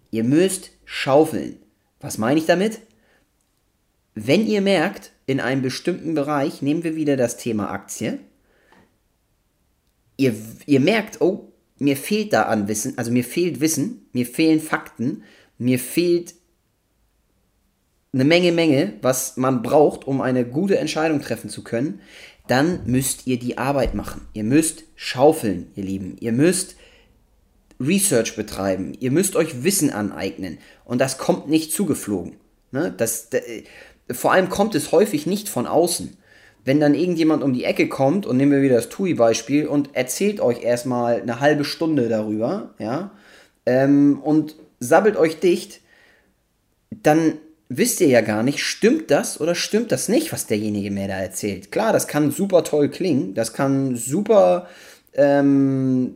Ihr 0.10 0.24
müsst 0.24 0.72
schaufeln. 0.86 1.58
Was 2.00 2.18
meine 2.18 2.40
ich 2.40 2.46
damit? 2.46 2.80
Wenn 4.16 4.48
ihr 4.48 4.62
merkt, 4.62 5.12
in 5.26 5.42
einem 5.42 5.62
bestimmten 5.62 6.16
Bereich, 6.16 6.62
nehmen 6.62 6.86
wir 6.86 6.96
wieder 6.96 7.18
das 7.18 7.36
Thema 7.36 7.70
Aktie, 7.70 8.20
ihr, 10.16 10.34
ihr 10.66 10.80
merkt, 10.80 11.20
oh, 11.20 11.52
mir 11.78 11.98
fehlt 11.98 12.32
da 12.32 12.44
an 12.44 12.70
Wissen, 12.70 12.98
also 12.98 13.12
mir 13.12 13.26
fehlt 13.26 13.60
Wissen, 13.60 14.08
mir 14.14 14.26
fehlen 14.26 14.62
Fakten, 14.62 15.24
mir 15.58 15.78
fehlt 15.78 16.36
eine 18.14 18.26
Menge, 18.26 18.52
Menge, 18.52 18.94
was 19.02 19.38
man 19.38 19.62
braucht, 19.62 20.08
um 20.08 20.22
eine 20.22 20.46
gute 20.46 20.78
Entscheidung 20.78 21.22
treffen 21.22 21.50
zu 21.50 21.64
können, 21.64 22.02
dann 22.48 22.82
müsst 22.86 23.28
ihr 23.28 23.38
die 23.38 23.58
Arbeit 23.58 23.94
machen. 23.94 24.28
Ihr 24.34 24.44
müsst 24.44 24.84
schaufeln, 24.96 25.72
ihr 25.76 25.84
Lieben. 25.84 26.18
Ihr 26.20 26.32
müsst 26.32 26.76
Research 27.80 28.36
betreiben. 28.36 28.94
Ihr 29.00 29.12
müsst 29.12 29.36
euch 29.36 29.64
Wissen 29.64 29.92
aneignen. 29.92 30.58
Und 30.84 31.00
das 31.00 31.20
kommt 31.20 31.48
nicht 31.48 31.72
zugeflogen. 31.72 32.38
Ne? 32.72 32.92
Das, 32.96 33.30
vor 34.12 34.32
allem 34.32 34.50
kommt 34.50 34.74
es 34.74 34.92
häufig 34.92 35.28
nicht 35.28 35.48
von 35.48 35.68
außen. 35.68 36.18
Wenn 36.66 36.80
dann 36.80 36.96
irgendjemand 36.96 37.44
um 37.44 37.54
die 37.54 37.64
Ecke 37.64 37.88
kommt, 37.88 38.26
und 38.26 38.38
nehmen 38.38 38.52
wir 38.52 38.62
wieder 38.64 38.76
das 38.76 38.90
TUI-Beispiel, 38.90 39.68
und 39.68 39.96
erzählt 39.96 40.42
euch 40.42 40.64
erstmal 40.64 41.22
eine 41.22 41.40
halbe 41.40 41.64
Stunde 41.64 42.10
darüber, 42.10 42.74
ja, 42.80 43.12
ähm, 43.66 44.20
und 44.24 44.56
sabbelt 44.80 45.16
euch 45.16 45.40
dicht, 45.40 45.82
dann 46.90 47.34
wisst 47.70 48.02
ihr 48.02 48.08
ja 48.08 48.22
gar 48.22 48.42
nicht, 48.42 48.64
stimmt 48.64 49.12
das 49.12 49.40
oder 49.40 49.54
stimmt 49.54 49.92
das 49.92 50.10
nicht, 50.10 50.34
was 50.34 50.48
derjenige 50.48 50.90
mir 50.92 51.08
da 51.08 51.20
erzählt. 51.20 51.72
Klar, 51.72 51.94
das 51.94 52.08
kann 52.08 52.32
super 52.32 52.64
toll 52.64 52.90
klingen, 52.90 53.36
das 53.36 53.54
kann 53.54 53.96
super, 53.96 54.68
ähm, 55.14 56.16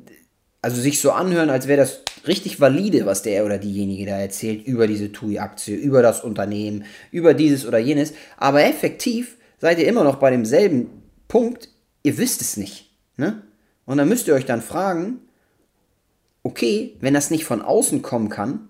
also 0.62 0.82
sich 0.82 1.00
so 1.00 1.12
anhören, 1.12 1.52
als 1.52 1.68
wäre 1.68 1.82
das 1.82 2.02
richtig 2.26 2.60
valide, 2.60 3.06
was 3.06 3.22
der 3.22 3.46
oder 3.46 3.60
diejenige 3.60 4.08
da 4.08 4.18
erzählt 4.18 4.66
über 4.66 4.88
diese 4.88 5.12
TUI-Aktie, 5.12 5.76
über 5.76 6.02
das 6.02 6.24
Unternehmen, 6.24 6.86
über 7.12 7.34
dieses 7.34 7.68
oder 7.68 7.78
jenes. 7.78 8.14
Aber 8.38 8.64
effektiv 8.64 9.38
seid 9.60 9.78
ihr 9.78 9.88
immer 9.88 10.04
noch 10.04 10.16
bei 10.16 10.32
demselben 10.32 10.90
Punkt, 11.28 11.70
ihr 12.02 12.18
wisst 12.18 12.42
es 12.42 12.58
nicht. 12.58 12.90
Ne? 13.18 13.44
Und 13.86 13.98
dann 13.98 14.10
müsst 14.10 14.28
ihr 14.28 14.34
euch 14.34 14.46
dann 14.46 14.62
fragen, 14.62 15.20
okay, 16.42 16.96
wenn 17.00 17.14
das 17.14 17.30
nicht 17.30 17.46
von 17.46 17.62
außen 17.62 18.02
kommen 18.02 18.30
kann, 18.30 18.70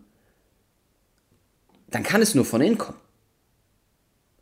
dann 1.94 2.04
kann 2.04 2.22
es 2.22 2.36
nur 2.36 2.46
von 2.46 2.62
innen 2.62 2.78
kommen. 2.78 2.98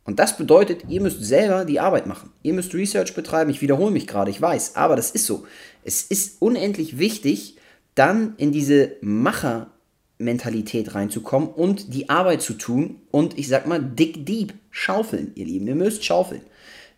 Und 0.04 0.18
das 0.18 0.36
bedeutet, 0.36 0.84
ihr 0.88 1.00
müsst 1.00 1.22
selber 1.22 1.64
die 1.64 1.78
Arbeit 1.78 2.06
machen. 2.06 2.30
Ihr 2.42 2.54
müsst 2.54 2.74
Research 2.74 3.14
betreiben. 3.14 3.50
Ich 3.50 3.62
wiederhole 3.62 3.92
mich 3.92 4.06
gerade, 4.06 4.30
ich 4.30 4.40
weiß, 4.40 4.74
aber 4.74 4.96
das 4.96 5.10
ist 5.10 5.26
so. 5.26 5.46
Es 5.84 6.02
ist 6.02 6.42
unendlich 6.42 6.98
wichtig, 6.98 7.56
dann 7.94 8.34
in 8.38 8.52
diese 8.52 8.96
Macher-Mentalität 9.00 10.94
reinzukommen 10.94 11.50
und 11.50 11.94
die 11.94 12.08
Arbeit 12.08 12.42
zu 12.42 12.54
tun 12.54 13.00
und 13.10 13.38
ich 13.38 13.48
sag 13.48 13.66
mal, 13.66 13.80
dick 13.80 14.26
deep, 14.26 14.54
schaufeln, 14.70 15.32
ihr 15.34 15.44
Lieben. 15.44 15.68
Ihr 15.68 15.76
müsst 15.76 16.04
schaufeln. 16.04 16.42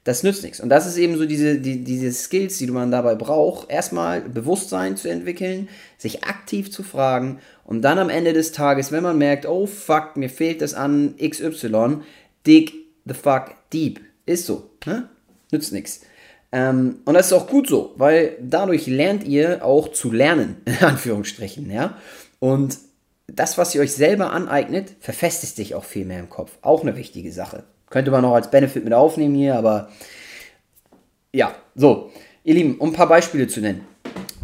Das 0.04 0.22
nützt 0.22 0.42
nichts. 0.42 0.60
Und 0.60 0.68
das 0.68 0.86
ist 0.86 0.98
eben 0.98 1.16
so 1.16 1.24
diese, 1.24 1.58
die, 1.58 1.82
diese 1.82 2.12
Skills, 2.12 2.58
die 2.58 2.66
man 2.66 2.90
dabei 2.90 3.14
braucht. 3.14 3.70
Erstmal 3.70 4.20
Bewusstsein 4.20 4.98
zu 4.98 5.08
entwickeln, 5.08 5.68
sich 5.96 6.24
aktiv 6.24 6.70
zu 6.70 6.82
fragen 6.82 7.38
und 7.64 7.82
dann 7.82 7.98
am 7.98 8.10
Ende 8.10 8.34
des 8.34 8.52
Tages, 8.52 8.92
wenn 8.92 9.02
man 9.02 9.16
merkt, 9.16 9.46
oh 9.46 9.66
fuck, 9.66 10.16
mir 10.16 10.28
fehlt 10.28 10.60
das 10.60 10.74
an 10.74 11.14
XY, 11.16 12.02
dig 12.46 12.74
the 13.06 13.14
fuck 13.14 13.52
deep. 13.72 14.00
Ist 14.26 14.46
so. 14.46 14.70
Ne? 14.84 15.08
Nützt 15.50 15.72
nichts. 15.72 16.02
Ähm, 16.52 17.00
und 17.06 17.14
das 17.14 17.26
ist 17.26 17.32
auch 17.32 17.46
gut 17.46 17.68
so, 17.68 17.94
weil 17.96 18.36
dadurch 18.40 18.86
lernt 18.86 19.24
ihr 19.24 19.64
auch 19.64 19.88
zu 19.88 20.12
lernen, 20.12 20.56
in 20.66 20.84
Anführungsstrichen, 20.84 21.70
ja. 21.70 21.96
Und 22.40 22.78
das, 23.26 23.56
was 23.56 23.74
ihr 23.74 23.80
euch 23.80 23.94
selber 23.94 24.32
aneignet, 24.32 24.92
verfestigt 25.00 25.56
sich 25.56 25.74
auch 25.74 25.84
viel 25.84 26.04
mehr 26.04 26.20
im 26.20 26.28
Kopf. 26.28 26.58
Auch 26.60 26.82
eine 26.82 26.96
wichtige 26.96 27.32
Sache. 27.32 27.64
Könnte 27.94 28.10
man 28.10 28.22
noch 28.22 28.34
als 28.34 28.50
Benefit 28.50 28.82
mit 28.82 28.92
aufnehmen 28.92 29.36
hier, 29.36 29.54
aber 29.54 29.88
ja, 31.32 31.54
so. 31.76 32.10
Ihr 32.42 32.54
Lieben, 32.54 32.76
um 32.78 32.88
ein 32.88 32.92
paar 32.92 33.06
Beispiele 33.06 33.46
zu 33.46 33.60
nennen, 33.60 33.82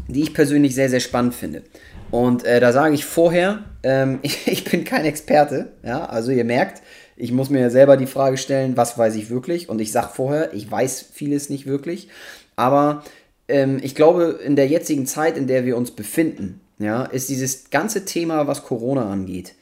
die 0.06 0.22
ich 0.22 0.34
persönlich 0.34 0.72
sehr, 0.76 0.88
sehr 0.88 1.00
spannend 1.00 1.34
finde. 1.34 1.64
Und 2.12 2.44
äh, 2.44 2.60
da 2.60 2.72
sage 2.72 2.94
ich 2.94 3.04
vorher, 3.04 3.64
ähm, 3.82 4.20
ich, 4.22 4.46
ich, 4.46 4.62
bin 4.62 4.84
kein 4.84 5.04
Experte, 5.04 5.72
ja, 5.82 6.04
also 6.04 6.30
ihr 6.30 6.44
merkt, 6.44 6.80
ich 7.16 7.32
muss 7.32 7.50
mir 7.50 7.70
selber 7.70 7.96
die 7.96 8.06
Frage 8.06 8.36
stellen, 8.36 8.76
was 8.76 8.96
weiß 8.96 9.16
ich 9.16 9.30
wirklich? 9.30 9.68
Und 9.68 9.80
ich 9.80 9.90
sage 9.90 10.10
vorher, 10.14 10.54
ich 10.54 10.70
weiß 10.70 11.06
vieles 11.12 11.50
nicht 11.50 11.66
wirklich. 11.66 12.06
Aber 12.54 13.02
ähm, 13.48 13.80
ich 13.82 13.96
glaube, 13.96 14.38
in 14.44 14.54
der 14.54 14.68
jetzigen 14.68 15.06
Zeit, 15.06 15.36
in 15.36 15.48
der 15.48 15.64
wir 15.64 15.76
uns 15.76 15.90
befinden, 15.90 16.60
ja, 16.78 17.02
ist 17.02 17.28
dieses 17.28 17.70
ganze 17.70 18.04
Thema, 18.04 18.46
was 18.46 18.62
Corona 18.62 19.10
angeht, 19.10 19.54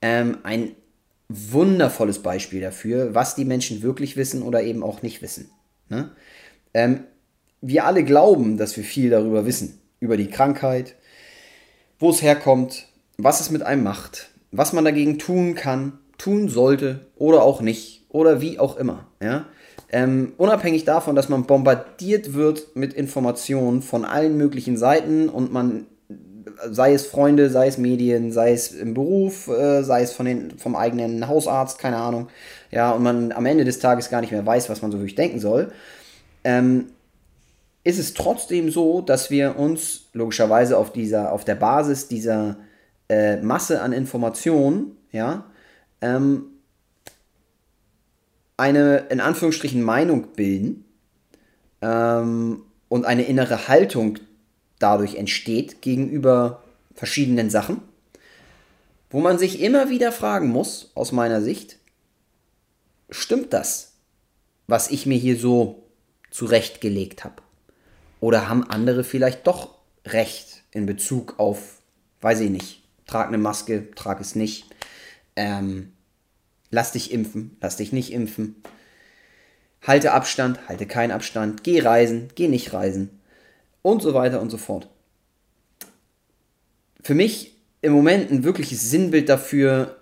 ähm, 0.00 0.38
ein 0.44 0.76
wundervolles 1.52 2.20
Beispiel 2.20 2.60
dafür, 2.60 3.14
was 3.14 3.34
die 3.34 3.44
Menschen 3.44 3.82
wirklich 3.82 4.16
wissen 4.16 4.42
oder 4.42 4.62
eben 4.62 4.82
auch 4.82 5.02
nicht 5.02 5.22
wissen. 5.22 5.50
Ne? 5.88 6.10
Ähm, 6.74 7.04
wir 7.60 7.86
alle 7.86 8.04
glauben, 8.04 8.56
dass 8.56 8.76
wir 8.76 8.84
viel 8.84 9.10
darüber 9.10 9.46
wissen. 9.46 9.80
Über 10.00 10.16
die 10.16 10.28
Krankheit, 10.28 10.96
wo 11.98 12.10
es 12.10 12.22
herkommt, 12.22 12.88
was 13.18 13.40
es 13.40 13.50
mit 13.50 13.62
einem 13.62 13.84
macht, 13.84 14.30
was 14.50 14.72
man 14.72 14.84
dagegen 14.84 15.18
tun 15.18 15.54
kann, 15.54 15.98
tun 16.18 16.48
sollte 16.48 17.06
oder 17.16 17.42
auch 17.42 17.60
nicht 17.60 18.04
oder 18.08 18.40
wie 18.40 18.58
auch 18.58 18.76
immer. 18.76 19.06
Ja? 19.22 19.46
Ähm, 19.90 20.32
unabhängig 20.38 20.84
davon, 20.84 21.14
dass 21.14 21.28
man 21.28 21.44
bombardiert 21.44 22.34
wird 22.34 22.74
mit 22.74 22.94
Informationen 22.94 23.82
von 23.82 24.04
allen 24.04 24.36
möglichen 24.36 24.76
Seiten 24.76 25.28
und 25.28 25.52
man, 25.52 25.86
sei 26.70 26.94
es 26.94 27.06
Freunde, 27.06 27.50
sei 27.50 27.66
es 27.66 27.78
Medien, 27.78 28.32
sei 28.32 28.52
es 28.52 28.72
im 28.72 28.94
Beruf, 28.94 29.48
äh, 29.48 29.82
sei 29.82 30.02
es 30.02 30.12
von 30.12 30.26
den, 30.26 30.58
vom 30.58 30.76
eigenen 30.76 31.28
Hausarzt, 31.28 31.78
keine 31.78 31.96
Ahnung, 31.96 32.28
ja, 32.70 32.92
und 32.92 33.02
man 33.02 33.32
am 33.32 33.46
Ende 33.46 33.64
des 33.64 33.78
Tages 33.78 34.10
gar 34.10 34.20
nicht 34.20 34.32
mehr 34.32 34.44
weiß, 34.44 34.68
was 34.68 34.82
man 34.82 34.92
so 34.92 34.98
wirklich 34.98 35.14
denken 35.14 35.40
soll, 35.40 35.72
ähm, 36.44 36.86
ist 37.84 37.98
es 37.98 38.14
trotzdem 38.14 38.70
so, 38.70 39.00
dass 39.00 39.30
wir 39.30 39.58
uns 39.58 40.08
logischerweise 40.12 40.78
auf 40.78 40.92
dieser, 40.92 41.32
auf 41.32 41.44
der 41.44 41.56
Basis 41.56 42.08
dieser 42.08 42.56
äh, 43.08 43.36
Masse 43.38 43.82
an 43.82 43.92
Informationen, 43.92 44.96
ja, 45.10 45.44
ähm, 46.00 46.44
eine 48.56 49.06
in 49.10 49.20
Anführungsstrichen 49.20 49.82
Meinung 49.82 50.28
bilden 50.36 50.84
ähm, 51.80 52.62
und 52.88 53.04
eine 53.04 53.24
innere 53.24 53.66
Haltung 53.66 54.18
dadurch 54.82 55.14
entsteht 55.14 55.82
gegenüber 55.82 56.62
verschiedenen 56.94 57.50
Sachen, 57.50 57.80
wo 59.10 59.20
man 59.20 59.38
sich 59.38 59.60
immer 59.60 59.90
wieder 59.90 60.12
fragen 60.12 60.48
muss, 60.48 60.90
aus 60.94 61.12
meiner 61.12 61.42
Sicht, 61.42 61.78
stimmt 63.10 63.52
das, 63.52 63.92
was 64.66 64.90
ich 64.90 65.06
mir 65.06 65.18
hier 65.18 65.36
so 65.36 65.84
zurechtgelegt 66.30 67.24
habe? 67.24 67.42
Oder 68.20 68.48
haben 68.48 68.64
andere 68.64 69.04
vielleicht 69.04 69.46
doch 69.46 69.74
recht 70.06 70.62
in 70.70 70.86
Bezug 70.86 71.38
auf, 71.38 71.80
weiß 72.20 72.40
ich 72.40 72.50
nicht, 72.50 72.82
trag 73.06 73.28
eine 73.28 73.38
Maske, 73.38 73.90
trag 73.94 74.20
es 74.20 74.34
nicht. 74.34 74.66
Ähm, 75.36 75.92
lass 76.70 76.92
dich 76.92 77.12
impfen, 77.12 77.56
lass 77.60 77.76
dich 77.76 77.92
nicht 77.92 78.12
impfen. 78.12 78.56
Halte 79.82 80.12
Abstand, 80.12 80.68
halte 80.68 80.86
keinen 80.86 81.10
Abstand, 81.10 81.64
geh 81.64 81.80
reisen, 81.80 82.28
geh 82.34 82.48
nicht 82.48 82.72
reisen 82.72 83.21
und 83.82 84.02
so 84.02 84.14
weiter 84.14 84.40
und 84.40 84.50
so 84.50 84.56
fort. 84.56 84.88
Für 87.02 87.14
mich 87.14 87.56
im 87.80 87.92
Moment 87.92 88.30
ein 88.30 88.44
wirkliches 88.44 88.90
Sinnbild 88.90 89.28
dafür, 89.28 89.96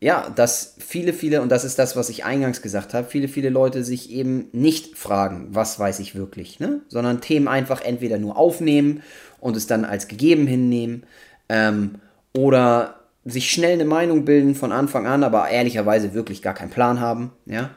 ja, 0.00 0.28
dass 0.28 0.76
viele, 0.78 1.14
viele, 1.14 1.40
und 1.40 1.48
das 1.48 1.64
ist 1.64 1.78
das, 1.78 1.96
was 1.96 2.10
ich 2.10 2.26
eingangs 2.26 2.60
gesagt 2.60 2.92
habe, 2.92 3.08
viele, 3.08 3.26
viele 3.26 3.48
Leute 3.48 3.82
sich 3.84 4.10
eben 4.10 4.48
nicht 4.52 4.98
fragen, 4.98 5.48
was 5.50 5.78
weiß 5.78 5.98
ich 6.00 6.14
wirklich, 6.14 6.60
ne? 6.60 6.82
sondern 6.88 7.22
Themen 7.22 7.48
einfach 7.48 7.80
entweder 7.80 8.18
nur 8.18 8.36
aufnehmen 8.36 9.02
und 9.40 9.56
es 9.56 9.66
dann 9.66 9.86
als 9.86 10.06
gegeben 10.06 10.46
hinnehmen 10.46 11.04
ähm, 11.48 12.00
oder 12.36 13.00
sich 13.24 13.50
schnell 13.50 13.72
eine 13.72 13.86
Meinung 13.86 14.26
bilden 14.26 14.54
von 14.54 14.72
Anfang 14.72 15.06
an, 15.06 15.24
aber 15.24 15.48
ehrlicherweise 15.48 16.12
wirklich 16.12 16.42
gar 16.42 16.52
keinen 16.52 16.70
Plan 16.70 17.00
haben, 17.00 17.32
ja, 17.46 17.70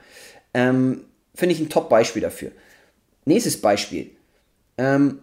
ähm, 0.54 1.06
finde 1.34 1.56
ich 1.56 1.62
ein 1.62 1.70
Top-Beispiel 1.70 2.22
dafür. 2.22 2.52
Nächstes 3.24 3.62
Beispiel. 3.62 4.17
Ähm, 4.78 5.20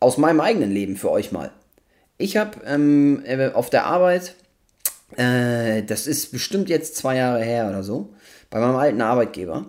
aus 0.00 0.18
meinem 0.18 0.40
eigenen 0.40 0.70
Leben 0.70 0.96
für 0.96 1.10
euch 1.10 1.32
mal. 1.32 1.50
Ich 2.18 2.36
habe 2.36 2.60
ähm, 2.66 3.22
äh, 3.24 3.50
auf 3.52 3.70
der 3.70 3.86
Arbeit 3.86 4.34
äh, 5.14 5.82
das 5.82 6.06
ist 6.06 6.32
bestimmt 6.32 6.68
jetzt 6.68 6.96
zwei 6.96 7.16
Jahre 7.16 7.42
her 7.42 7.68
oder 7.68 7.82
so, 7.82 8.14
bei 8.50 8.60
meinem 8.60 8.76
alten 8.76 9.02
Arbeitgeber, 9.02 9.66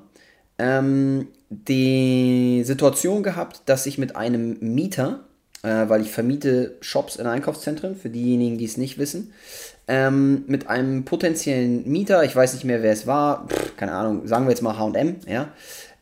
ähm, 0.58 1.28
die 1.50 2.63
Situation 2.65 3.24
gehabt, 3.24 3.62
dass 3.65 3.86
ich 3.86 3.98
mit 3.98 4.15
einem 4.15 4.58
Mieter, 4.60 5.26
äh, 5.63 5.88
weil 5.88 6.02
ich 6.02 6.12
vermiete 6.12 6.76
Shops 6.82 7.17
in 7.17 7.28
Einkaufszentren, 7.28 7.96
für 7.96 8.10
diejenigen, 8.10 8.58
die 8.58 8.65
es 8.65 8.78
nicht 8.78 8.98
wissen, 8.98 9.32
ähm, 9.88 10.43
mit 10.48 10.67
einem 10.67 11.06
potenziellen 11.06 11.88
Mieter, 11.88 12.24
ich 12.24 12.36
weiß 12.36 12.54
nicht 12.54 12.65
mehr, 12.65 12.82
wer 12.82 12.91
es 12.91 13.08
war, 13.08 13.48
pff, 13.48 13.78
keine 13.78 13.93
Ahnung, 13.93 14.28
sagen 14.28 14.46
wir 14.46 14.50
jetzt 14.50 14.62
mal 14.62 14.78
HM, 14.78 15.17
ja, 15.28 15.50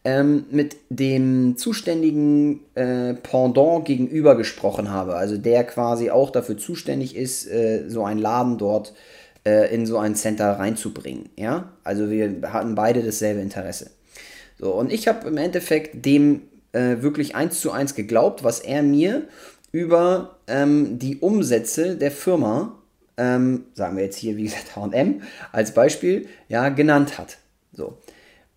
ähm, 0.06 0.46
mit 0.52 0.78
dem 0.90 1.58
zuständigen 1.58 2.62
äh, 2.76 3.16
Pendant 3.16 3.86
gegenüber 3.86 4.38
gesprochen 4.38 4.92
habe, 4.92 5.16
also 5.16 5.38
der 5.38 5.64
quasi 5.64 6.12
auch 6.12 6.30
dafür 6.30 6.58
zuständig 6.58 7.16
ist, 7.16 7.48
äh, 7.48 7.86
so 7.88 8.06
einen 8.06 8.20
Laden 8.20 8.60
dort 8.60 8.94
äh, 9.46 9.74
in 9.74 9.88
so 9.88 9.98
ein 9.98 10.16
Center 10.16 10.52
reinzubringen. 10.52 11.30
Ja, 11.36 11.74
also 11.84 12.10
wir 12.12 12.54
hatten 12.54 12.76
beide 12.76 13.02
dasselbe 13.02 13.42
Interesse. 13.42 13.90
So, 14.60 14.74
und 14.74 14.94
ich 14.94 15.08
habe 15.08 15.28
im 15.28 15.38
Endeffekt 15.38 16.06
dem 16.06 16.44
äh, 16.72 17.02
wirklich 17.02 17.36
eins 17.36 17.60
zu 17.60 17.72
eins 17.72 17.96
geglaubt, 17.96 18.44
was 18.44 18.60
er 18.60 18.84
mir 18.84 19.24
über 19.72 20.38
ähm, 20.48 21.00
die 21.00 21.18
Umsätze 21.18 21.96
der 21.98 22.12
Firma, 22.12 22.78
ähm, 23.18 23.66
sagen 23.74 23.98
wir 23.98 24.04
jetzt 24.04 24.18
hier, 24.18 24.38
wie 24.38 24.44
gesagt, 24.44 24.76
HM 24.76 25.22
als 25.52 25.74
Beispiel, 25.74 26.28
ja, 26.48 26.70
genannt 26.70 27.18
hat. 27.18 27.38
So. 27.74 27.98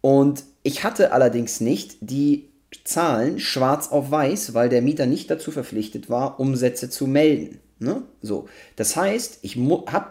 Und 0.01 0.45
ich 0.69 0.85
hatte 0.85 1.13
allerdings 1.13 1.63
nicht 1.63 1.97
die 2.03 2.51
Zahlen 2.85 3.41
schwarz 3.41 3.89
auf 3.89 4.11
weiß, 4.11 4.53
weil 4.53 4.69
der 4.69 4.83
Mieter 4.83 5.07
nicht 5.07 5.31
dazu 5.31 5.51
verpflichtet 5.51 6.11
war, 6.11 6.39
Umsätze 6.39 6.91
zu 6.91 7.07
melden. 7.07 7.61
Ne? 7.79 8.03
So. 8.21 8.51
Das 8.77 8.95
heißt, 8.95 9.39
ich 9.41 9.57
habe 9.57 10.11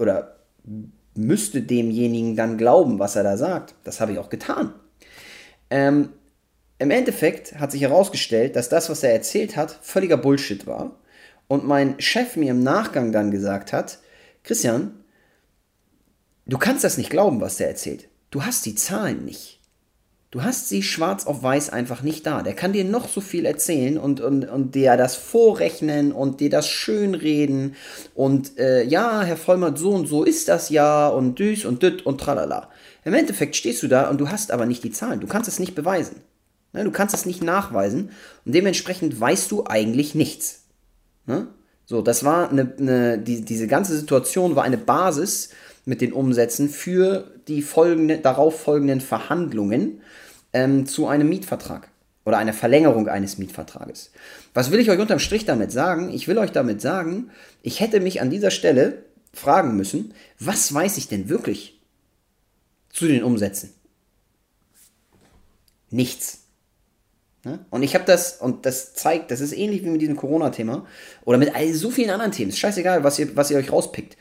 oder 0.00 0.38
müsste 1.14 1.62
demjenigen 1.62 2.34
dann 2.34 2.58
glauben, 2.58 2.98
was 2.98 3.14
er 3.14 3.22
da 3.22 3.36
sagt. 3.36 3.76
Das 3.84 4.00
habe 4.00 4.10
ich 4.10 4.18
auch 4.18 4.28
getan. 4.28 4.74
Ähm, 5.70 6.08
Im 6.80 6.90
Endeffekt 6.90 7.60
hat 7.60 7.70
sich 7.70 7.82
herausgestellt, 7.82 8.56
dass 8.56 8.68
das, 8.68 8.90
was 8.90 9.04
er 9.04 9.12
erzählt 9.12 9.56
hat, 9.56 9.78
völliger 9.82 10.16
Bullshit 10.16 10.66
war. 10.66 10.98
Und 11.46 11.64
mein 11.64 12.00
Chef 12.00 12.34
mir 12.34 12.50
im 12.50 12.64
Nachgang 12.64 13.12
dann 13.12 13.30
gesagt 13.30 13.72
hat, 13.72 14.00
Christian, 14.42 15.04
du 16.46 16.58
kannst 16.58 16.82
das 16.82 16.98
nicht 16.98 17.10
glauben, 17.10 17.40
was 17.40 17.58
der 17.58 17.68
erzählt. 17.68 18.08
Du 18.32 18.44
hast 18.44 18.66
die 18.66 18.74
Zahlen 18.74 19.24
nicht. 19.24 19.61
Du 20.32 20.42
hast 20.42 20.70
sie 20.70 20.82
schwarz 20.82 21.26
auf 21.26 21.42
weiß 21.42 21.68
einfach 21.68 22.00
nicht 22.00 22.26
da. 22.26 22.42
Der 22.42 22.54
kann 22.54 22.72
dir 22.72 22.84
noch 22.84 23.06
so 23.06 23.20
viel 23.20 23.44
erzählen 23.44 23.98
und, 23.98 24.22
und, 24.22 24.48
und 24.48 24.74
dir 24.74 24.96
das 24.96 25.14
vorrechnen 25.14 26.10
und 26.10 26.40
dir 26.40 26.48
das 26.48 26.70
schönreden. 26.70 27.76
Und 28.14 28.58
äh, 28.58 28.82
ja, 28.82 29.20
Herr 29.20 29.36
Vollmer, 29.36 29.76
so 29.76 29.90
und 29.90 30.06
so 30.06 30.24
ist 30.24 30.48
das 30.48 30.70
ja 30.70 31.06
und 31.08 31.38
düs 31.38 31.66
und 31.66 31.82
düt 31.82 32.06
und 32.06 32.18
tralala. 32.18 32.70
Im 33.04 33.12
Endeffekt 33.12 33.56
stehst 33.56 33.82
du 33.82 33.88
da 33.88 34.08
und 34.08 34.22
du 34.22 34.30
hast 34.30 34.52
aber 34.52 34.64
nicht 34.64 34.82
die 34.84 34.90
Zahlen. 34.90 35.20
Du 35.20 35.26
kannst 35.26 35.48
es 35.48 35.58
nicht 35.58 35.74
beweisen. 35.74 36.16
Ne? 36.72 36.84
Du 36.84 36.92
kannst 36.92 37.14
es 37.14 37.26
nicht 37.26 37.44
nachweisen 37.44 38.08
und 38.46 38.54
dementsprechend 38.54 39.20
weißt 39.20 39.50
du 39.50 39.66
eigentlich 39.66 40.14
nichts. 40.14 40.62
Ne? 41.26 41.48
So, 41.84 42.00
das 42.00 42.24
war 42.24 42.48
eine, 42.48 42.72
eine 42.78 43.18
die, 43.18 43.42
diese 43.44 43.66
ganze 43.66 43.94
Situation 43.94 44.56
war 44.56 44.64
eine 44.64 44.78
Basis 44.78 45.50
mit 45.84 46.00
den 46.00 46.14
Umsätzen 46.14 46.70
für 46.70 47.30
die 47.48 47.60
folgende, 47.60 48.16
darauf 48.16 48.58
folgenden 48.62 49.02
Verhandlungen 49.02 50.00
ähm, 50.52 50.86
zu 50.86 51.06
einem 51.06 51.28
Mietvertrag 51.28 51.88
oder 52.24 52.38
einer 52.38 52.52
Verlängerung 52.52 53.08
eines 53.08 53.38
Mietvertrages. 53.38 54.12
Was 54.54 54.70
will 54.70 54.80
ich 54.80 54.90
euch 54.90 55.00
unterm 55.00 55.18
Strich 55.18 55.44
damit 55.44 55.72
sagen? 55.72 56.10
Ich 56.12 56.28
will 56.28 56.38
euch 56.38 56.52
damit 56.52 56.80
sagen, 56.80 57.30
ich 57.62 57.80
hätte 57.80 58.00
mich 58.00 58.20
an 58.20 58.30
dieser 58.30 58.50
Stelle 58.50 59.04
fragen 59.32 59.76
müssen, 59.76 60.14
was 60.38 60.72
weiß 60.72 60.98
ich 60.98 61.08
denn 61.08 61.28
wirklich 61.28 61.80
zu 62.90 63.06
den 63.06 63.24
Umsätzen? 63.24 63.70
Nichts. 65.90 66.42
Ne? 67.44 67.64
Und 67.70 67.82
ich 67.82 67.94
habe 67.94 68.04
das, 68.04 68.40
und 68.40 68.66
das 68.66 68.94
zeigt, 68.94 69.30
das 69.30 69.40
ist 69.40 69.52
ähnlich 69.52 69.82
wie 69.84 69.90
mit 69.90 70.00
diesem 70.00 70.16
Corona-Thema 70.16 70.86
oder 71.24 71.38
mit 71.38 71.54
all 71.54 71.72
so 71.74 71.90
vielen 71.90 72.10
anderen 72.10 72.32
Themen. 72.32 72.50
Ist 72.50 72.58
scheißegal, 72.58 73.02
was 73.02 73.18
ihr, 73.18 73.34
was 73.34 73.50
ihr 73.50 73.56
euch 73.56 73.72
rauspickt. 73.72 74.16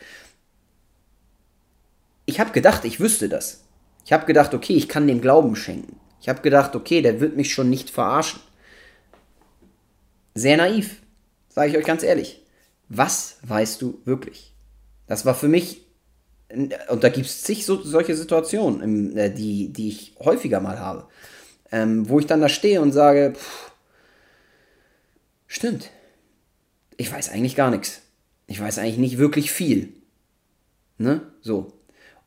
Ich 2.26 2.40
habe 2.40 2.52
gedacht, 2.52 2.86
ich 2.86 3.00
wüsste 3.00 3.30
das. 3.30 3.64
Ich 4.06 4.14
habe 4.14 4.26
gedacht, 4.26 4.54
okay, 4.54 4.74
ich 4.74 4.90
kann 4.90 5.08
dem 5.08 5.22
Glauben 5.22 5.56
schenken. 5.56 6.00
Ich 6.22 6.30
habe 6.30 6.42
gedacht, 6.42 6.76
okay, 6.76 7.02
der 7.02 7.20
wird 7.20 7.36
mich 7.36 7.52
schon 7.52 7.70
nicht 7.70 7.90
verarschen. 7.90 8.40
Sehr 10.36 10.56
naiv, 10.56 11.02
sage 11.50 11.72
ich 11.72 11.78
euch 11.78 11.86
ganz 11.86 12.04
ehrlich. 12.04 12.46
Was 12.88 13.38
weißt 13.42 13.82
du 13.82 14.00
wirklich? 14.06 14.54
Das 15.08 15.26
war 15.26 15.34
für 15.34 15.48
mich, 15.48 15.82
und 16.90 17.04
da 17.04 17.10
gibt 17.10 17.26
es 17.26 17.42
zig 17.42 17.66
so, 17.66 17.82
solche 17.82 18.16
Situationen, 18.16 19.18
äh, 19.18 19.34
die, 19.34 19.74
die 19.74 19.90
ich 19.90 20.16
häufiger 20.20 20.62
mal 20.62 20.80
habe, 20.80 21.08
ähm, 21.72 22.08
wo 22.08 22.20
ich 22.20 22.28
dann 22.28 22.42
da 22.42 22.50
stehe 22.50 22.82
und 22.82 22.92
sage, 22.92 23.34
pff, 23.36 23.72
stimmt, 25.48 25.90
ich 26.98 27.12
weiß 27.12 27.30
eigentlich 27.30 27.56
gar 27.56 27.72
nichts. 27.72 28.02
Ich 28.48 28.60
weiß 28.60 28.78
eigentlich 28.78 28.98
nicht 28.98 29.18
wirklich 29.18 29.52
viel. 29.52 29.94
Ne? 30.98 31.22
So. 31.42 31.74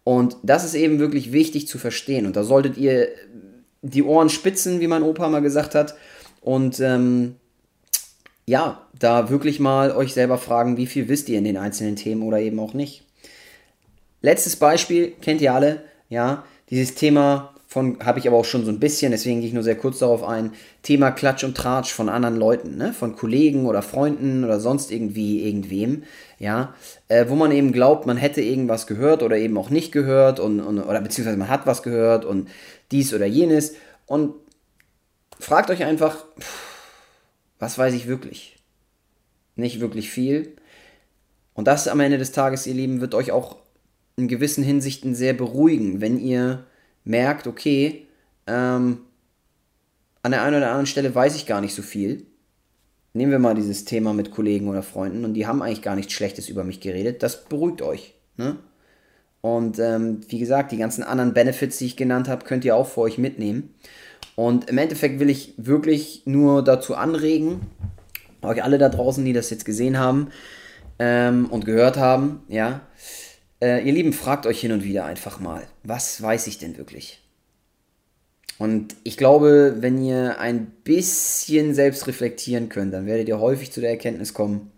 Und 0.02 0.36
das 0.42 0.64
ist 0.64 0.74
eben 0.74 0.98
wirklich 0.98 1.32
wichtig 1.32 1.68
zu 1.68 1.78
verstehen. 1.78 2.26
Und 2.26 2.36
da 2.36 2.44
solltet 2.44 2.76
ihr 2.76 3.08
die 3.84 4.02
Ohren 4.02 4.30
spitzen, 4.30 4.80
wie 4.80 4.86
mein 4.86 5.02
Opa 5.02 5.28
mal 5.28 5.42
gesagt 5.42 5.74
hat. 5.74 5.94
Und 6.40 6.80
ähm, 6.80 7.36
ja, 8.46 8.86
da 8.98 9.30
wirklich 9.30 9.60
mal 9.60 9.92
euch 9.92 10.14
selber 10.14 10.38
fragen, 10.38 10.76
wie 10.76 10.86
viel 10.86 11.08
wisst 11.08 11.28
ihr 11.28 11.38
in 11.38 11.44
den 11.44 11.56
einzelnen 11.56 11.96
Themen 11.96 12.22
oder 12.22 12.40
eben 12.40 12.58
auch 12.58 12.74
nicht. 12.74 13.04
Letztes 14.22 14.56
Beispiel, 14.56 15.12
kennt 15.20 15.40
ihr 15.40 15.52
alle, 15.52 15.84
ja, 16.08 16.44
dieses 16.70 16.94
Thema 16.94 17.53
von 17.74 17.98
habe 18.04 18.20
ich 18.20 18.28
aber 18.28 18.36
auch 18.36 18.44
schon 18.44 18.64
so 18.64 18.70
ein 18.70 18.78
bisschen, 18.78 19.10
deswegen 19.10 19.40
gehe 19.40 19.48
ich 19.48 19.52
nur 19.52 19.64
sehr 19.64 19.74
kurz 19.74 19.98
darauf 19.98 20.22
ein. 20.22 20.52
Thema 20.84 21.10
Klatsch 21.10 21.42
und 21.42 21.56
Tratsch 21.56 21.92
von 21.92 22.08
anderen 22.08 22.36
Leuten, 22.36 22.76
ne? 22.76 22.92
von 22.92 23.16
Kollegen 23.16 23.66
oder 23.66 23.82
Freunden 23.82 24.44
oder 24.44 24.60
sonst 24.60 24.92
irgendwie 24.92 25.44
irgendwem, 25.44 26.04
ja, 26.38 26.72
äh, 27.08 27.28
wo 27.28 27.34
man 27.34 27.50
eben 27.50 27.72
glaubt, 27.72 28.06
man 28.06 28.16
hätte 28.16 28.42
irgendwas 28.42 28.86
gehört 28.86 29.24
oder 29.24 29.36
eben 29.38 29.58
auch 29.58 29.70
nicht 29.70 29.90
gehört 29.90 30.38
und, 30.38 30.60
und 30.60 30.78
oder 30.78 31.00
beziehungsweise 31.00 31.36
man 31.36 31.48
hat 31.48 31.66
was 31.66 31.82
gehört 31.82 32.24
und 32.24 32.48
dies 32.92 33.12
oder 33.12 33.26
jenes 33.26 33.74
und 34.06 34.34
fragt 35.40 35.68
euch 35.68 35.82
einfach, 35.82 36.24
was 37.58 37.76
weiß 37.76 37.92
ich 37.94 38.06
wirklich? 38.06 38.56
Nicht 39.56 39.80
wirklich 39.80 40.10
viel. 40.10 40.54
Und 41.54 41.66
das 41.66 41.88
am 41.88 41.98
Ende 41.98 42.18
des 42.18 42.30
Tages, 42.30 42.68
ihr 42.68 42.74
Lieben, 42.74 43.00
wird 43.00 43.16
euch 43.16 43.32
auch 43.32 43.56
in 44.16 44.28
gewissen 44.28 44.62
Hinsichten 44.62 45.16
sehr 45.16 45.32
beruhigen, 45.32 46.00
wenn 46.00 46.20
ihr 46.20 46.66
merkt, 47.04 47.46
okay, 47.46 48.06
ähm, 48.46 48.98
an 50.22 50.32
der 50.32 50.42
einen 50.42 50.56
oder 50.56 50.68
anderen 50.68 50.86
Stelle 50.86 51.14
weiß 51.14 51.36
ich 51.36 51.46
gar 51.46 51.60
nicht 51.60 51.74
so 51.74 51.82
viel. 51.82 52.26
Nehmen 53.12 53.30
wir 53.30 53.38
mal 53.38 53.54
dieses 53.54 53.84
Thema 53.84 54.12
mit 54.12 54.30
Kollegen 54.30 54.68
oder 54.68 54.82
Freunden 54.82 55.24
und 55.24 55.34
die 55.34 55.46
haben 55.46 55.62
eigentlich 55.62 55.82
gar 55.82 55.94
nichts 55.94 56.12
Schlechtes 56.12 56.48
über 56.48 56.64
mich 56.64 56.80
geredet. 56.80 57.22
Das 57.22 57.44
beruhigt 57.44 57.82
euch. 57.82 58.14
Ne? 58.36 58.56
Und 59.40 59.78
ähm, 59.78 60.20
wie 60.28 60.38
gesagt, 60.38 60.72
die 60.72 60.78
ganzen 60.78 61.04
anderen 61.04 61.34
Benefits, 61.34 61.78
die 61.78 61.86
ich 61.86 61.96
genannt 61.96 62.28
habe, 62.28 62.44
könnt 62.44 62.64
ihr 62.64 62.74
auch 62.74 62.88
für 62.88 63.02
euch 63.02 63.18
mitnehmen. 63.18 63.74
Und 64.36 64.68
im 64.70 64.78
Endeffekt 64.78 65.20
will 65.20 65.30
ich 65.30 65.54
wirklich 65.58 66.22
nur 66.24 66.64
dazu 66.64 66.96
anregen, 66.96 67.60
euch 68.42 68.64
alle 68.64 68.78
da 68.78 68.88
draußen, 68.88 69.24
die 69.24 69.32
das 69.32 69.50
jetzt 69.50 69.64
gesehen 69.64 69.98
haben 69.98 70.28
ähm, 70.98 71.46
und 71.50 71.66
gehört 71.66 71.96
haben, 71.96 72.42
ja, 72.48 72.80
äh, 73.64 73.82
ihr 73.82 73.92
Lieben, 73.92 74.12
fragt 74.12 74.46
euch 74.46 74.60
hin 74.60 74.72
und 74.72 74.84
wieder 74.84 75.06
einfach 75.06 75.40
mal, 75.40 75.62
was 75.82 76.20
weiß 76.20 76.46
ich 76.48 76.58
denn 76.58 76.76
wirklich? 76.76 77.22
Und 78.58 78.94
ich 79.04 79.16
glaube, 79.16 79.76
wenn 79.78 80.04
ihr 80.04 80.38
ein 80.38 80.66
bisschen 80.84 81.74
selbst 81.74 82.06
reflektieren 82.06 82.68
könnt, 82.68 82.92
dann 82.92 83.06
werdet 83.06 83.26
ihr 83.26 83.40
häufig 83.40 83.72
zu 83.72 83.80
der 83.80 83.90
Erkenntnis 83.90 84.34
kommen, 84.34 84.70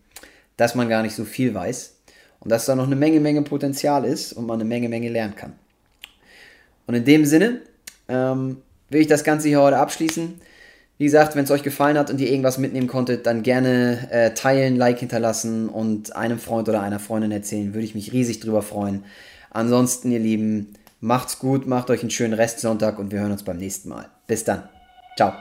dass 0.57 0.77
man 0.77 0.89
gar 0.89 1.03
nicht 1.03 1.17
so 1.17 1.25
viel 1.25 1.53
weiß 1.53 1.97
und 2.41 2.51
dass 2.51 2.65
da 2.65 2.77
noch 2.77 2.87
eine 2.87 2.97
Menge, 2.97 3.19
Menge 3.19 3.43
Potenzial 3.43 4.05
ist 4.05 4.33
und 4.33 4.47
man 4.47 4.61
eine 4.61 4.69
Menge, 4.69 4.89
Menge 4.89 5.11
lernen 5.11 5.35
kann. 5.35 5.55
Und 6.87 6.95
in 6.95 7.05
dem 7.05 7.25
Sinne 7.25 7.63
ähm, 8.09 8.59
will 8.89 9.01
ich 9.01 9.09
das 9.09 9.25
Ganze 9.25 9.49
hier 9.49 9.61
heute 9.61 9.79
abschließen. 9.79 10.41
Wie 10.99 11.05
gesagt, 11.05 11.37
wenn 11.37 11.45
es 11.45 11.51
euch 11.51 11.63
gefallen 11.63 11.99
hat 11.99 12.11
und 12.11 12.21
ihr 12.21 12.31
irgendwas 12.31 12.57
mitnehmen 12.57 12.87
konntet, 12.87 13.27
dann 13.27 13.43
gerne 13.43 14.09
äh, 14.11 14.31
teilen, 14.33 14.77
Like 14.77 14.99
hinterlassen 14.99 15.69
und 15.69 16.17
einem 16.17 16.39
Freund 16.39 16.69
oder 16.69 16.81
einer 16.81 16.99
Freundin 16.99 17.33
erzählen. 17.33 17.75
Würde 17.75 17.85
ich 17.85 17.95
mich 17.95 18.13
riesig 18.13 18.41
drüber 18.41 18.63
freuen. 18.63 19.05
Ansonsten, 19.51 20.11
ihr 20.11 20.21
Lieben, 20.21 20.73
macht's 21.01 21.39
gut, 21.39 21.67
macht 21.67 21.91
euch 21.91 22.01
einen 22.01 22.11
schönen 22.11 22.35
Restsonntag 22.35 22.99
und 22.99 23.13
wir 23.13 23.21
hören 23.21 23.33
uns 23.33 23.43
beim 23.43 23.59
nächsten 23.59 23.91
Mal. 23.91 24.07
Bis 24.27 24.45
dann. 24.45 24.69
Ciao. 25.17 25.35